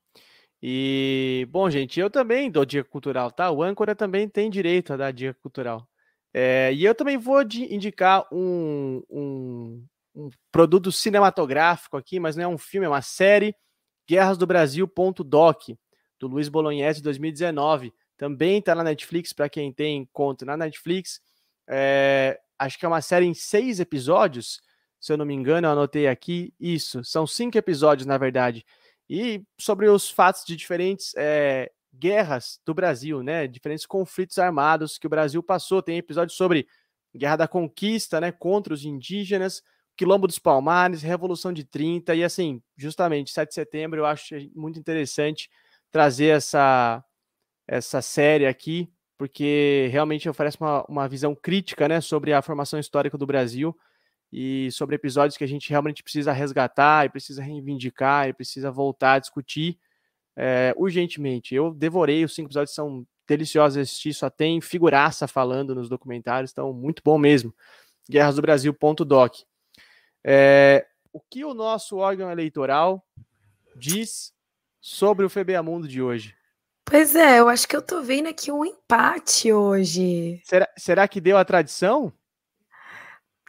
[0.62, 3.50] E, bom, gente, eu também dou dica cultural, tá?
[3.50, 5.88] O âncora também tem direito a dar dica cultural.
[6.34, 9.86] É, e eu também vou indicar um, um,
[10.16, 13.56] um, produto cinematográfico aqui, mas não é um filme, é uma série,
[14.08, 15.62] Guerras do Brasil.doc
[16.20, 17.94] do Luiz Bolognese 2019.
[18.18, 21.22] Também está na Netflix, para quem tem conta na Netflix.
[21.68, 24.60] É, acho que é uma série em seis episódios,
[25.00, 26.54] se eu não me engano, eu anotei aqui.
[26.60, 28.66] Isso, são cinco episódios, na verdade.
[29.10, 33.48] E sobre os fatos de diferentes é, guerras do Brasil, né?
[33.48, 35.82] Diferentes conflitos armados que o Brasil passou.
[35.82, 36.68] Tem episódios sobre
[37.16, 38.32] Guerra da Conquista, né?
[38.32, 39.64] Contra os indígenas,
[39.96, 44.80] Quilombo dos Palmares, Revolução de 30, e assim, justamente 7 de setembro, eu acho muito
[44.80, 45.50] interessante
[45.92, 47.04] trazer essa,
[47.68, 53.18] essa série aqui, porque realmente oferece uma, uma visão crítica né, sobre a formação histórica
[53.18, 53.76] do Brasil
[54.32, 59.14] e sobre episódios que a gente realmente precisa resgatar e precisa reivindicar e precisa voltar
[59.14, 59.80] a discutir
[60.36, 61.56] é, urgentemente.
[61.56, 66.52] Eu devorei, os cinco episódios são deliciosos de assistir, só tem figuraça falando nos documentários,
[66.52, 67.54] então muito bom mesmo.
[68.10, 69.36] Guerras do Brasil.doc.
[70.24, 73.06] É, o que o nosso órgão eleitoral
[73.76, 74.34] diz
[74.80, 76.36] sobre o FBA Mundo de hoje?
[76.86, 80.42] Pois é, eu acho que eu tô vendo aqui um empate hoje.
[80.44, 82.12] Será, será que deu a tradição?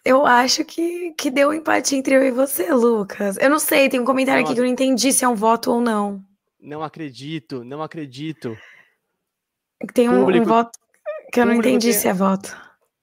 [0.05, 3.37] Eu acho que, que deu um empate entre eu e você, Lucas.
[3.39, 5.35] Eu não sei, tem um comentário não, aqui que eu não entendi se é um
[5.35, 6.25] voto ou não.
[6.59, 8.57] Não acredito, não acredito.
[9.95, 10.79] Tem um, público, um voto
[11.33, 11.99] que eu não entendi tem...
[11.99, 12.57] se é voto.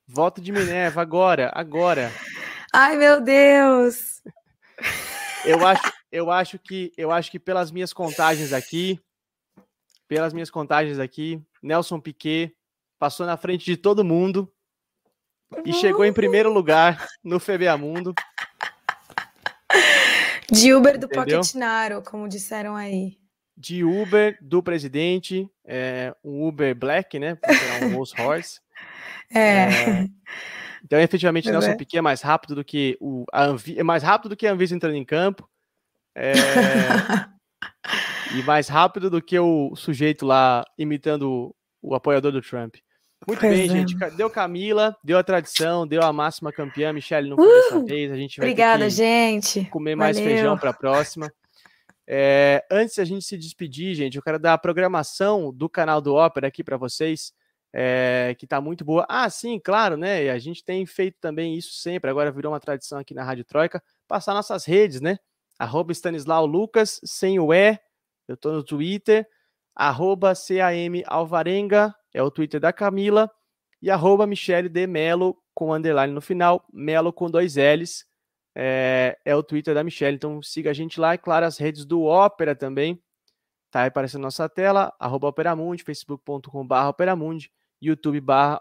[0.07, 2.11] Voto de Minerva, agora, agora.
[2.73, 4.21] Ai, meu Deus!
[5.45, 8.99] Eu acho, eu acho que eu acho que pelas minhas contagens aqui,
[10.07, 12.55] pelas minhas contagens aqui, Nelson Piquet
[12.99, 14.51] passou na frente de todo mundo
[15.65, 18.13] e chegou em primeiro lugar no FBA Mundo.
[20.51, 23.17] De Uber do Pocketnaro, como disseram aí.
[23.55, 27.35] De Uber do presidente, é, um Uber Black, né?
[27.35, 28.59] Porque é um Rolls Royce.
[29.33, 29.39] É.
[29.39, 30.09] é.
[30.83, 34.29] Então, efetivamente, Nelson Piquet é mais rápido do que o a Anvi, é mais rápido
[34.29, 35.49] do que a Anvisa entrando em campo.
[36.15, 36.31] É...
[38.33, 42.75] e mais rápido do que o sujeito lá imitando o apoiador do Trump.
[43.25, 43.69] Muito pois bem, é.
[43.69, 43.95] gente.
[44.15, 46.91] Deu Camila, deu a tradição, deu a máxima campeã.
[46.93, 48.11] Michelle não foi uh, dessa vez.
[48.11, 49.65] A gente vai Obrigada, gente.
[49.65, 50.31] comer mais Valeu.
[50.31, 51.31] feijão para a próxima.
[52.05, 56.13] É, antes a gente se despedir, gente, eu quero dar a programação do canal do
[56.13, 57.33] Ópera aqui para vocês.
[57.73, 59.05] é, que está muito boa.
[59.09, 60.29] Ah, sim, claro, né?
[60.29, 63.83] A gente tem feito também isso sempre, agora virou uma tradição aqui na Rádio Troika,
[64.07, 65.19] passar nossas redes, né?
[65.59, 67.77] Arroba Stanislau Lucas, sem o E,
[68.27, 69.27] eu estou no Twitter,
[69.77, 73.29] arroba CAM Alvarenga, é o Twitter da Camila,
[73.79, 74.87] e arroba Michele de
[75.53, 78.03] com underline no final, Melo com dois L's,
[78.55, 80.15] é, é o Twitter da Michelle.
[80.15, 82.99] Então siga a gente lá e, claro, as redes do Ópera também.
[83.69, 88.59] Tá aí aparecendo na nossa tela, arroba Operamundi, facebook.com.br Operamundi, youtube barra.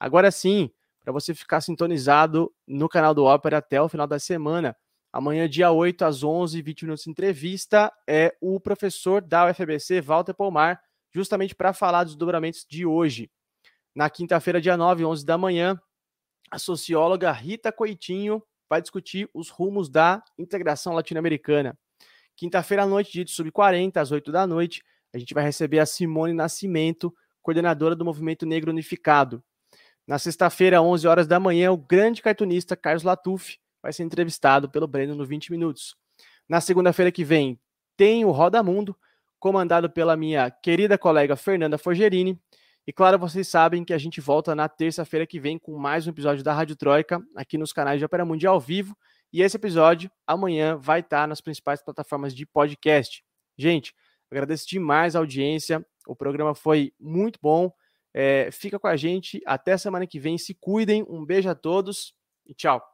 [0.00, 0.70] Agora sim,
[1.04, 4.76] para você ficar sintonizado no canal do Ópera até o final da semana,
[5.14, 10.34] amanhã, dia 8, às 11 20 minutos de entrevista, é o professor da UFBC, Walter
[10.34, 10.82] Palmar,
[11.12, 13.30] justamente para falar dos dobramentos de hoje.
[13.94, 15.80] Na quinta-feira, dia 9, 11 da manhã,
[16.50, 21.78] a socióloga Rita Coitinho vai discutir os rumos da integração latino-americana.
[22.34, 24.82] Quinta-feira à noite, dia de sub-40, às 8 da noite,
[25.14, 29.44] a gente vai receber a Simone Nascimento, coordenadora do Movimento Negro Unificado.
[30.08, 34.88] Na sexta-feira, 11 horas da manhã, o grande cartunista Carlos Latuf vai ser entrevistado pelo
[34.88, 35.94] Breno no 20 Minutos.
[36.48, 37.60] Na segunda-feira que vem,
[37.98, 38.96] tem o Roda Mundo,
[39.38, 42.40] comandado pela minha querida colega Fernanda Forgerini,
[42.86, 46.10] e claro, vocês sabem que a gente volta na terça-feira que vem com mais um
[46.10, 48.96] episódio da Rádio Troika, aqui nos canais de Opera Mundial ao vivo.
[49.30, 53.22] E esse episódio, amanhã, vai estar nas principais plataformas de podcast.
[53.56, 53.94] Gente,
[54.30, 55.84] agradeço demais a audiência.
[56.06, 57.70] O programa foi muito bom.
[58.14, 59.42] É, fica com a gente.
[59.44, 60.38] Até semana que vem.
[60.38, 61.04] Se cuidem.
[61.06, 62.14] Um beijo a todos
[62.46, 62.93] e tchau.